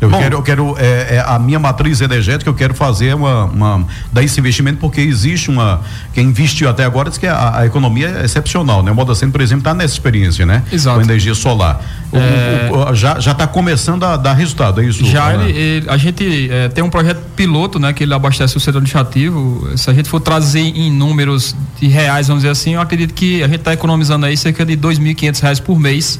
Eu 0.00 0.10
Bom, 0.10 0.18
quero, 0.18 0.36
eu 0.36 0.42
quero 0.42 0.76
é, 0.78 1.16
é, 1.16 1.24
a 1.26 1.38
minha 1.38 1.58
matriz 1.58 2.00
energética, 2.00 2.48
eu 2.50 2.54
quero 2.54 2.74
fazer 2.74 3.14
uma, 3.14 3.44
uma 3.44 3.86
dar 4.12 4.22
esse 4.22 4.38
investimento 4.38 4.78
porque 4.78 5.00
existe 5.00 5.50
uma 5.50 5.80
quem 6.12 6.26
investiu 6.26 6.68
até 6.68 6.84
agora 6.84 7.08
diz 7.08 7.18
que 7.18 7.26
a, 7.26 7.58
a 7.58 7.66
economia 7.66 8.08
é 8.08 8.24
excepcional, 8.24 8.82
né? 8.82 8.90
O 8.90 8.94
Moda 8.94 9.14
Centro, 9.14 9.32
por 9.32 9.40
exemplo, 9.40 9.60
está 9.60 9.72
nessa 9.72 9.94
experiência, 9.94 10.44
né? 10.44 10.62
Exato. 10.70 10.98
Com 10.98 11.04
energia 11.04 11.34
solar. 11.34 11.80
É... 12.12 12.70
O, 12.70 12.90
o, 12.90 12.94
já 12.94 13.18
já 13.20 13.32
está 13.32 13.46
começando 13.46 14.04
a 14.04 14.16
dar 14.16 14.34
resultado, 14.34 14.80
é 14.80 14.84
isso? 14.84 15.04
Já 15.06 15.34
ele, 15.34 15.58
ele, 15.58 15.86
a 15.88 15.96
gente 15.96 16.50
é, 16.50 16.68
tem 16.68 16.82
um 16.82 16.90
projeto 16.90 17.22
piloto, 17.36 17.78
né? 17.78 17.92
Que 17.92 18.04
ele 18.04 18.14
abastece 18.14 18.56
o 18.56 18.60
setor 18.60 18.78
administrativo. 18.78 19.76
Se 19.76 19.88
a 19.90 19.94
gente 19.94 20.08
for 20.08 20.20
trazer 20.20 20.60
em 20.60 20.90
números 20.90 21.54
de 21.80 21.86
reais, 21.86 22.28
vamos 22.28 22.42
dizer 22.42 22.52
assim, 22.52 22.74
eu 22.74 22.80
acredito 22.80 23.14
que 23.14 23.42
a 23.42 23.46
gente 23.46 23.60
está 23.60 23.72
economizando 23.72 24.26
aí 24.26 24.36
cerca 24.36 24.66
de 24.66 24.76
dois 24.76 24.98
mil 24.98 25.12
e 25.12 25.14
quinhentos 25.14 25.40
reais 25.40 25.60
por 25.60 25.78
mês 25.78 26.18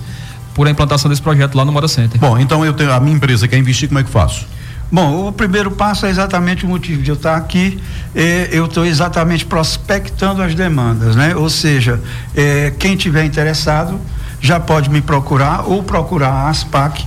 por 0.54 0.66
a 0.66 0.70
implantação 0.70 1.10
desse 1.10 1.20
projeto 1.20 1.56
lá 1.56 1.64
no 1.64 1.72
Moda 1.72 1.88
Center. 1.88 2.20
Bom, 2.20 2.38
então 2.38 2.64
eu 2.64 2.72
tenho 2.72 2.92
a 2.92 3.00
minha 3.00 3.16
empresa 3.16 3.48
quer 3.48 3.58
investir, 3.58 3.88
como 3.88 3.98
é 3.98 4.04
que 4.04 4.10
faço? 4.10 4.46
Bom, 4.90 5.28
o 5.28 5.32
primeiro 5.32 5.72
passo 5.72 6.06
é 6.06 6.10
exatamente 6.10 6.64
o 6.64 6.68
motivo 6.68 7.02
de 7.02 7.10
eu 7.10 7.16
estar 7.16 7.36
aqui. 7.36 7.82
Eh, 8.14 8.50
eu 8.52 8.66
estou 8.66 8.86
exatamente 8.86 9.44
prospectando 9.44 10.40
as 10.40 10.54
demandas, 10.54 11.16
né? 11.16 11.34
Ou 11.34 11.50
seja, 11.50 12.00
eh, 12.36 12.72
quem 12.78 12.94
tiver 12.94 13.24
interessado 13.24 13.98
já 14.40 14.60
pode 14.60 14.90
me 14.90 15.00
procurar 15.00 15.62
ou 15.66 15.82
procurar 15.82 16.28
a 16.28 16.48
ASPAC, 16.48 17.04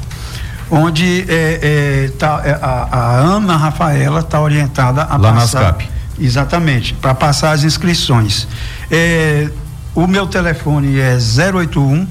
onde 0.70 1.26
eh, 1.30 2.12
tá, 2.20 2.42
a, 2.62 2.98
a, 2.98 3.16
Ana 3.20 3.56
Rafaela 3.56 4.20
está 4.20 4.42
orientada 4.42 5.04
a 5.04 5.16
Lá 5.16 5.32
passar. 5.32 5.62
Na 5.62 5.68
ASCAP. 5.70 5.90
Exatamente, 6.20 6.94
para 6.96 7.14
passar 7.14 7.52
as 7.52 7.64
inscrições. 7.64 8.48
o 9.94 10.08
meu 10.08 10.26
telefone 10.26 11.00
é 11.00 11.16
081 11.16 12.08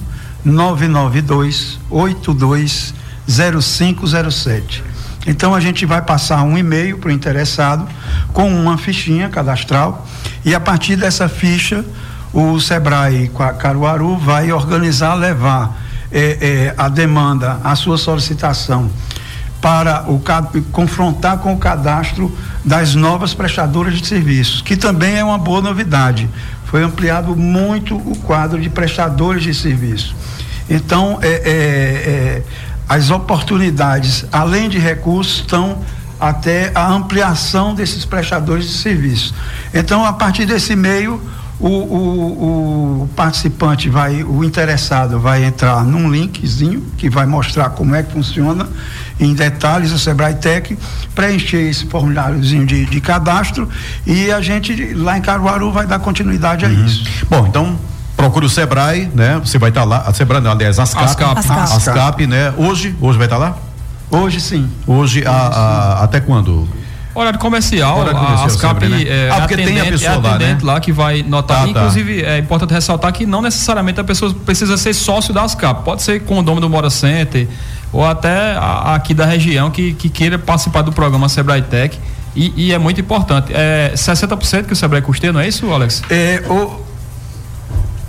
992 0.46 1.78
82 1.90 2.94
0507. 3.28 4.84
Então 5.26 5.54
a 5.54 5.60
gente 5.60 5.84
vai 5.84 6.00
passar 6.00 6.42
um 6.42 6.56
e-mail 6.56 6.98
para 6.98 7.08
o 7.08 7.12
interessado 7.12 7.86
com 8.32 8.48
uma 8.48 8.78
fichinha 8.78 9.28
cadastral 9.28 10.06
e 10.44 10.54
a 10.54 10.60
partir 10.60 10.94
dessa 10.94 11.28
ficha 11.28 11.84
o 12.32 12.60
Sebrae 12.60 13.30
Caruaru 13.58 14.16
vai 14.16 14.52
organizar, 14.52 15.14
levar 15.14 15.76
é, 16.12 16.20
é, 16.40 16.74
a 16.76 16.88
demanda, 16.88 17.58
a 17.64 17.74
sua 17.74 17.98
solicitação 17.98 18.88
para 19.60 20.04
o 20.08 20.22
confrontar 20.70 21.38
com 21.38 21.54
o 21.54 21.58
cadastro 21.58 22.32
das 22.64 22.94
novas 22.94 23.34
prestadoras 23.34 23.94
de 23.98 24.06
serviços, 24.06 24.60
que 24.60 24.76
também 24.76 25.16
é 25.16 25.24
uma 25.24 25.38
boa 25.38 25.60
novidade. 25.60 26.28
Foi 26.66 26.84
ampliado 26.84 27.34
muito 27.34 27.96
o 27.96 28.16
quadro 28.18 28.60
de 28.60 28.68
prestadores 28.68 29.42
de 29.42 29.54
serviço. 29.54 30.14
Então, 30.68 31.18
é, 31.22 31.28
é, 31.28 31.40
é, 31.50 32.42
as 32.88 33.10
oportunidades, 33.10 34.24
além 34.32 34.68
de 34.68 34.78
recursos, 34.78 35.40
estão 35.40 35.78
até 36.18 36.72
a 36.74 36.88
ampliação 36.88 37.74
desses 37.74 38.04
prestadores 38.04 38.66
de 38.66 38.74
serviço. 38.74 39.34
Então, 39.72 40.04
a 40.04 40.12
partir 40.12 40.46
desse 40.46 40.74
meio, 40.74 41.20
o, 41.58 41.68
o, 41.68 43.02
o, 43.02 43.08
participante 43.16 43.88
vai, 43.88 44.22
o 44.22 44.44
interessado 44.44 45.18
vai 45.18 45.44
entrar 45.44 45.84
num 45.84 46.10
linkzinho 46.10 46.82
que 46.98 47.08
vai 47.08 47.24
mostrar 47.24 47.70
como 47.70 47.94
é 47.94 48.02
que 48.02 48.12
funciona 48.12 48.68
em 49.18 49.32
detalhes 49.34 49.90
o 49.92 49.98
Sebrae 49.98 50.34
Tech, 50.34 50.76
preencher 51.14 51.70
esse 51.70 51.86
formuláriozinho 51.86 52.66
de, 52.66 52.84
de 52.84 53.00
cadastro 53.00 53.68
e 54.06 54.30
a 54.30 54.40
gente 54.42 54.92
lá 54.94 55.16
em 55.16 55.22
Caruaru 55.22 55.72
vai 55.72 55.86
dar 55.86 55.98
continuidade 55.98 56.66
a 56.66 56.68
uhum. 56.68 56.84
isso. 56.84 57.04
Bom, 57.30 57.46
então 57.46 57.78
procure 58.16 58.46
o 58.46 58.48
Sebrae, 58.48 59.10
né? 59.14 59.40
Você 59.44 59.58
vai 59.58 59.70
estar 59.70 59.82
tá 59.82 59.86
lá, 59.86 60.04
a 60.06 60.12
Sebrae, 60.12 60.40
não, 60.40 60.50
aliás, 60.50 60.78
Ascap, 60.78 61.04
Ascap, 61.04 61.38
Ascap. 61.38 61.60
Ascap, 61.60 62.26
né? 62.26 62.52
Hoje, 62.56 62.96
hoje 63.00 63.18
vai 63.18 63.26
estar 63.26 63.38
tá 63.38 63.50
lá? 63.50 63.56
Hoje 64.10 64.40
sim. 64.40 64.70
Hoje, 64.86 65.20
hoje 65.20 65.26
a, 65.26 65.32
a, 65.32 66.04
até 66.04 66.20
quando? 66.20 66.68
Horário 67.14 67.38
comercial, 67.38 68.00
Horário 68.00 68.18
comercial 68.18 68.42
a 68.42 68.46
ASCAP 68.46 68.80
sempre, 68.80 69.04
né? 69.04 69.10
é, 69.10 69.30
ah, 69.30 69.40
porque 69.40 69.56
tem 69.56 69.80
a 69.80 69.86
pessoa 69.86 70.12
é 70.12 70.18
lá, 70.18 70.38
né? 70.38 70.58
lá 70.62 70.80
que 70.80 70.92
vai 70.92 71.22
notar. 71.22 71.62
Tá, 71.62 71.68
Inclusive, 71.68 72.22
tá. 72.22 72.28
é 72.28 72.38
importante 72.38 72.74
ressaltar 72.74 73.10
que 73.10 73.24
não 73.24 73.40
necessariamente 73.40 73.98
a 73.98 74.04
pessoa 74.04 74.34
precisa 74.44 74.76
ser 74.76 74.92
sócio 74.92 75.32
da 75.32 75.42
ASCAP. 75.42 75.82
Pode 75.82 76.02
ser 76.02 76.20
condomínio 76.24 76.68
do 76.68 76.70
Mora 76.70 76.90
Center 76.90 77.48
ou 77.90 78.04
até 78.04 78.52
a, 78.56 78.94
aqui 78.94 79.14
da 79.14 79.24
região 79.24 79.70
que, 79.70 79.94
que 79.94 80.10
queira 80.10 80.38
participar 80.38 80.82
do 80.82 80.92
programa 80.92 81.26
Sebrae 81.28 81.62
Tech. 81.62 81.98
E, 82.34 82.52
e 82.54 82.72
é 82.74 82.78
muito 82.78 83.00
importante. 83.00 83.50
É 83.54 83.92
60% 83.94 84.66
que 84.66 84.74
o 84.74 84.76
Sebrae 84.76 85.00
custeia, 85.00 85.32
não 85.32 85.40
é 85.40 85.48
isso, 85.48 85.72
Alex? 85.72 86.02
É, 86.10 86.42
o, 86.50 86.85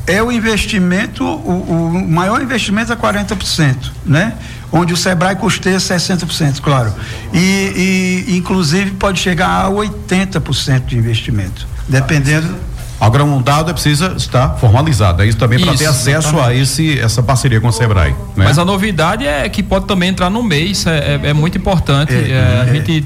é 0.08 0.24
o 0.24 0.32
investimento, 0.32 1.24
o, 1.24 1.92
o 1.92 2.10
maior 2.10 2.42
investimento 2.42 2.92
é 2.92 2.96
40%, 2.96 3.92
né? 4.06 4.34
Onde 4.72 4.94
o 4.94 4.98
Sebrae 4.98 5.36
custeia 5.36 5.78
60%, 5.78 6.62
claro. 6.62 6.94
E, 7.34 8.26
e 8.28 8.38
inclusive 8.38 8.92
pode 8.92 9.20
chegar 9.20 9.66
a 9.66 9.70
80% 9.70 10.86
de 10.86 10.98
investimento, 10.98 11.68
dependendo. 11.88 12.56
Agora 13.00 13.24
um 13.24 13.42
dado 13.42 13.70
é 13.70 13.74
precisa 13.74 14.16
estar 14.18 14.56
formalizado, 14.56 15.22
é 15.22 15.28
isso 15.28 15.38
também 15.38 15.60
para 15.60 15.76
ter 15.76 15.86
acesso 15.86 16.30
exatamente. 16.30 16.50
a 16.50 16.54
esse 16.56 17.00
essa 17.00 17.22
parceria 17.22 17.62
com 17.62 17.68
o 17.68 17.72
Sebrae. 17.72 18.12
Né? 18.36 18.46
Mas 18.46 18.58
a 18.58 18.66
novidade 18.66 19.28
é 19.28 19.48
que 19.50 19.62
pode 19.62 19.86
também 19.86 20.10
entrar 20.10 20.30
no 20.30 20.42
mês, 20.42 20.88
é, 20.88 21.20
é, 21.24 21.30
é 21.30 21.34
muito 21.34 21.58
importante. 21.58 22.14
É, 22.14 22.32
é, 22.32 22.62
a 22.62 22.66
é. 22.66 22.74
gente 22.74 23.06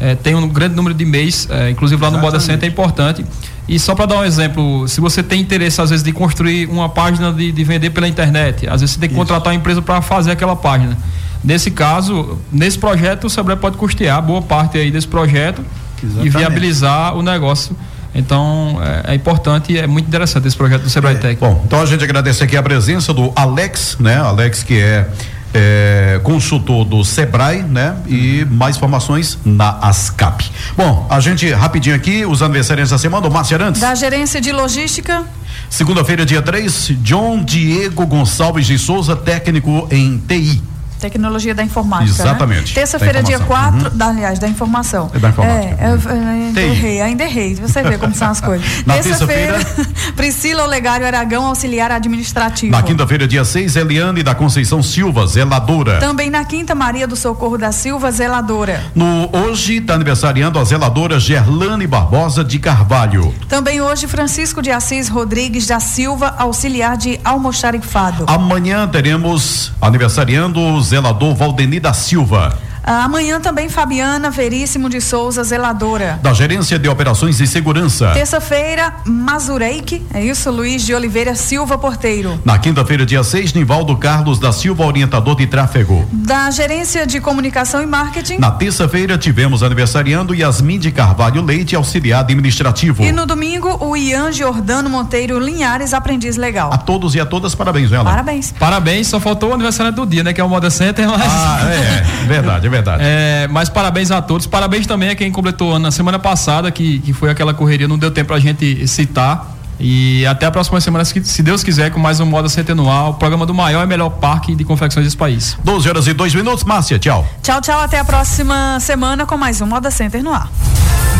é, 0.00 0.14
tem 0.16 0.34
um 0.34 0.48
grande 0.48 0.74
número 0.74 0.94
de 0.94 1.04
mês, 1.04 1.46
inclusive 1.70 2.02
lá 2.02 2.10
no 2.10 2.18
Moda 2.18 2.40
Center 2.40 2.68
é 2.68 2.72
importante. 2.72 3.24
E 3.68 3.78
só 3.78 3.94
para 3.94 4.06
dar 4.06 4.18
um 4.20 4.24
exemplo, 4.24 4.88
se 4.88 4.98
você 5.00 5.22
tem 5.22 5.40
interesse 5.42 5.80
às 5.80 5.90
vezes 5.90 6.02
de 6.02 6.10
construir 6.10 6.66
uma 6.68 6.88
página 6.88 7.30
de, 7.30 7.52
de 7.52 7.64
vender 7.64 7.90
pela 7.90 8.08
internet, 8.08 8.66
às 8.66 8.80
vezes 8.80 8.94
você 8.94 9.00
tem 9.00 9.08
que 9.10 9.14
Isso. 9.14 9.20
contratar 9.20 9.52
uma 9.52 9.58
empresa 9.58 9.82
para 9.82 10.00
fazer 10.00 10.30
aquela 10.30 10.56
página. 10.56 10.96
Nesse 11.44 11.70
caso, 11.70 12.38
nesse 12.50 12.78
projeto 12.78 13.24
o 13.24 13.30
Sebrae 13.30 13.56
pode 13.56 13.76
custear 13.76 14.20
boa 14.22 14.40
parte 14.40 14.78
aí 14.78 14.90
desse 14.90 15.06
projeto 15.06 15.62
Exatamente. 16.02 16.26
e 16.26 16.30
viabilizar 16.30 17.14
o 17.14 17.22
negócio. 17.22 17.76
Então 18.14 18.80
é, 18.82 19.12
é, 19.12 19.14
importante 19.14 19.72
e 19.72 19.78
é 19.78 19.86
muito 19.86 20.06
interessante 20.06 20.48
esse 20.48 20.56
projeto 20.56 20.82
do 20.82 20.90
Sebrae 20.90 21.14
é. 21.14 21.18
Tech. 21.18 21.38
Bom, 21.38 21.62
então 21.66 21.80
a 21.80 21.86
gente 21.86 22.02
agradece 22.02 22.42
aqui 22.42 22.56
a 22.56 22.62
presença 22.62 23.12
do 23.12 23.30
Alex, 23.36 23.98
né? 24.00 24.16
Alex 24.16 24.62
que 24.62 24.80
é 24.80 25.06
é, 25.54 26.20
consultor 26.22 26.84
do 26.84 27.04
Sebrae, 27.04 27.62
né? 27.62 27.96
E 28.06 28.44
mais 28.50 28.76
informações 28.76 29.38
na 29.44 29.78
ASCAP. 29.80 30.50
Bom, 30.76 31.06
a 31.08 31.20
gente 31.20 31.50
rapidinho 31.52 31.96
aqui, 31.96 32.24
os 32.26 32.42
aniversariantes 32.42 32.90
da 32.90 32.98
semana, 32.98 33.26
o 33.26 33.30
Márcio 33.30 33.56
Arantes. 33.56 33.80
Da 33.80 33.94
gerência 33.94 34.40
de 34.40 34.52
logística. 34.52 35.24
Segunda-feira, 35.70 36.24
dia 36.24 36.40
3, 36.40 36.92
John 37.02 37.42
Diego 37.42 38.06
Gonçalves 38.06 38.66
de 38.66 38.78
Souza, 38.78 39.14
técnico 39.14 39.86
em 39.90 40.18
TI. 40.18 40.62
Tecnologia 40.98 41.54
da 41.54 41.62
informática. 41.62 42.22
Né? 42.22 42.30
Exatamente. 42.30 42.68
Né? 42.68 42.74
Terça-feira, 42.74 43.22
dia 43.22 43.38
4, 43.38 43.90
uhum. 43.90 43.96
da, 43.96 44.08
aliás, 44.08 44.38
da 44.38 44.48
informação. 44.48 45.10
É 45.14 45.18
da 45.18 45.28
informática. 45.28 45.76
É, 45.82 45.88
uhum. 45.88 45.94
eu, 45.94 46.28
ainda 46.28 46.60
errei, 46.60 47.00
ainda 47.00 47.24
errei. 47.24 47.54
Você 47.54 47.82
vê 47.82 47.98
como 47.98 48.14
são 48.14 48.28
as 48.28 48.40
coisas. 48.40 48.66
Terça-feira, 48.84 49.58
Priscila 50.16 50.64
Olegário 50.64 51.06
Aragão, 51.06 51.46
auxiliar 51.46 51.90
administrativo. 51.90 52.72
Na 52.72 52.82
quinta-feira, 52.82 53.26
dia 53.26 53.44
6, 53.44 53.76
Eliane 53.76 54.22
da 54.22 54.34
Conceição 54.34 54.82
Silva, 54.82 55.26
zeladora. 55.26 55.98
Também 55.98 56.30
na 56.30 56.44
quinta, 56.44 56.74
Maria 56.74 57.06
do 57.06 57.16
Socorro 57.16 57.56
da 57.56 57.72
Silva, 57.72 58.10
zeladora. 58.10 58.82
No 58.94 59.28
hoje 59.32 59.76
está 59.76 59.94
aniversariando 59.94 60.58
a 60.58 60.64
zeladora 60.64 61.18
Gerlane 61.20 61.86
Barbosa 61.86 62.44
de 62.44 62.58
Carvalho. 62.58 63.34
Também 63.48 63.80
hoje, 63.80 64.06
Francisco 64.06 64.60
de 64.60 64.70
Assis 64.70 65.08
Rodrigues 65.08 65.66
da 65.66 65.80
Silva, 65.80 66.34
auxiliar 66.38 66.96
de 66.96 67.20
almoxarifado. 67.24 68.24
Amanhã 68.26 68.86
teremos 68.86 69.72
aniversariando 69.80 70.60
zelador 70.88 71.34
Valdeni 71.34 71.78
da 71.78 71.92
Silva. 71.92 72.67
Ah, 72.90 73.04
amanhã 73.04 73.38
também 73.38 73.68
Fabiana 73.68 74.30
Veríssimo 74.30 74.88
de 74.88 74.98
Souza, 74.98 75.44
zeladora. 75.44 76.18
Da 76.22 76.32
Gerência 76.32 76.78
de 76.78 76.88
Operações 76.88 77.38
e 77.38 77.46
Segurança. 77.46 78.12
Terça-feira, 78.14 78.94
Mazureik, 79.04 80.02
é 80.14 80.24
isso, 80.24 80.50
Luiz 80.50 80.86
de 80.86 80.94
Oliveira 80.94 81.34
Silva, 81.34 81.76
porteiro. 81.76 82.40
Na 82.46 82.58
quinta-feira, 82.58 83.04
dia 83.04 83.22
6, 83.22 83.52
Nivaldo 83.52 83.94
Carlos 83.94 84.38
da 84.38 84.52
Silva, 84.52 84.86
orientador 84.86 85.36
de 85.36 85.46
tráfego. 85.46 86.08
Da 86.10 86.50
Gerência 86.50 87.06
de 87.06 87.20
Comunicação 87.20 87.82
e 87.82 87.86
Marketing. 87.86 88.38
Na 88.38 88.52
terça-feira, 88.52 89.18
tivemos 89.18 89.62
aniversariando 89.62 90.34
Yasmin 90.34 90.78
de 90.78 90.90
Carvalho 90.90 91.42
Leite, 91.42 91.76
auxiliar 91.76 92.20
administrativo. 92.20 93.04
E 93.04 93.12
no 93.12 93.26
domingo, 93.26 93.84
o 93.84 93.98
Ian 93.98 94.32
Jordano 94.32 94.88
Monteiro 94.88 95.38
Linhares, 95.38 95.92
aprendiz 95.92 96.38
legal. 96.38 96.72
A 96.72 96.78
todos 96.78 97.14
e 97.14 97.20
a 97.20 97.26
todas, 97.26 97.54
parabéns, 97.54 97.92
Ela. 97.92 98.04
Parabéns. 98.04 98.54
Parabéns, 98.58 99.08
só 99.08 99.20
faltou 99.20 99.50
o 99.50 99.52
aniversário 99.52 99.92
do 99.92 100.06
dia, 100.06 100.24
né? 100.24 100.32
Que 100.32 100.40
é 100.40 100.44
o 100.44 100.48
Moda 100.48 100.70
Center, 100.70 101.06
mas. 101.06 101.20
Ah, 101.20 101.68
é, 101.70 102.26
verdade, 102.26 102.66
é 102.66 102.70
verdade 102.70 102.77
verdade. 102.82 103.02
É, 103.04 103.48
mas 103.50 103.68
parabéns 103.68 104.10
a 104.10 104.20
todos. 104.20 104.46
Parabéns 104.46 104.86
também 104.86 105.10
a 105.10 105.14
quem 105.14 105.30
completou 105.30 105.70
ano 105.72 105.80
na 105.80 105.90
semana 105.90 106.18
passada, 106.18 106.70
que, 106.70 106.98
que 107.00 107.12
foi 107.12 107.30
aquela 107.30 107.54
correria, 107.54 107.86
não 107.86 107.98
deu 107.98 108.10
tempo 108.10 108.28
pra 108.28 108.38
gente 108.38 108.86
citar. 108.86 109.58
E 109.80 110.26
até 110.26 110.46
a 110.46 110.50
próxima 110.50 110.80
semana, 110.80 111.04
se 111.04 111.42
Deus 111.42 111.62
quiser, 111.62 111.90
com 111.90 112.00
mais 112.00 112.18
um 112.18 112.26
Moda 112.26 112.48
Centenual, 112.48 113.10
o 113.10 113.14
programa 113.14 113.46
do 113.46 113.54
maior 113.54 113.84
e 113.84 113.86
melhor 113.86 114.10
parque 114.10 114.54
de 114.54 114.64
confecções 114.64 115.06
desse 115.06 115.16
país. 115.16 115.56
12 115.62 115.88
horas 115.88 116.06
e 116.08 116.12
2 116.12 116.34
minutos, 116.34 116.64
Márcia, 116.64 116.98
tchau. 116.98 117.26
Tchau, 117.42 117.60
tchau, 117.60 117.80
até 117.80 118.00
a 118.00 118.04
próxima 118.04 118.80
semana 118.80 119.24
com 119.24 119.36
mais 119.36 119.60
um 119.60 119.66
Moda 119.66 119.90
Center 119.90 120.22
no 120.22 120.32
ar. 120.34 120.50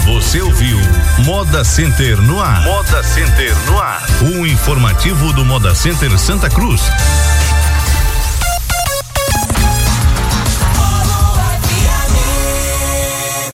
Você 0.07 0.41
ouviu 0.41 0.79
Moda 1.25 1.63
Center 1.63 2.21
no 2.23 2.41
ar. 2.41 2.63
Moda 2.63 3.03
Center 3.03 3.55
no 3.67 3.79
ar. 3.79 4.03
O 4.23 4.47
informativo 4.47 5.33
do 5.35 5.45
Moda 5.45 5.75
Center 5.75 6.19
Santa 6.19 6.49
Cruz. 6.49 6.81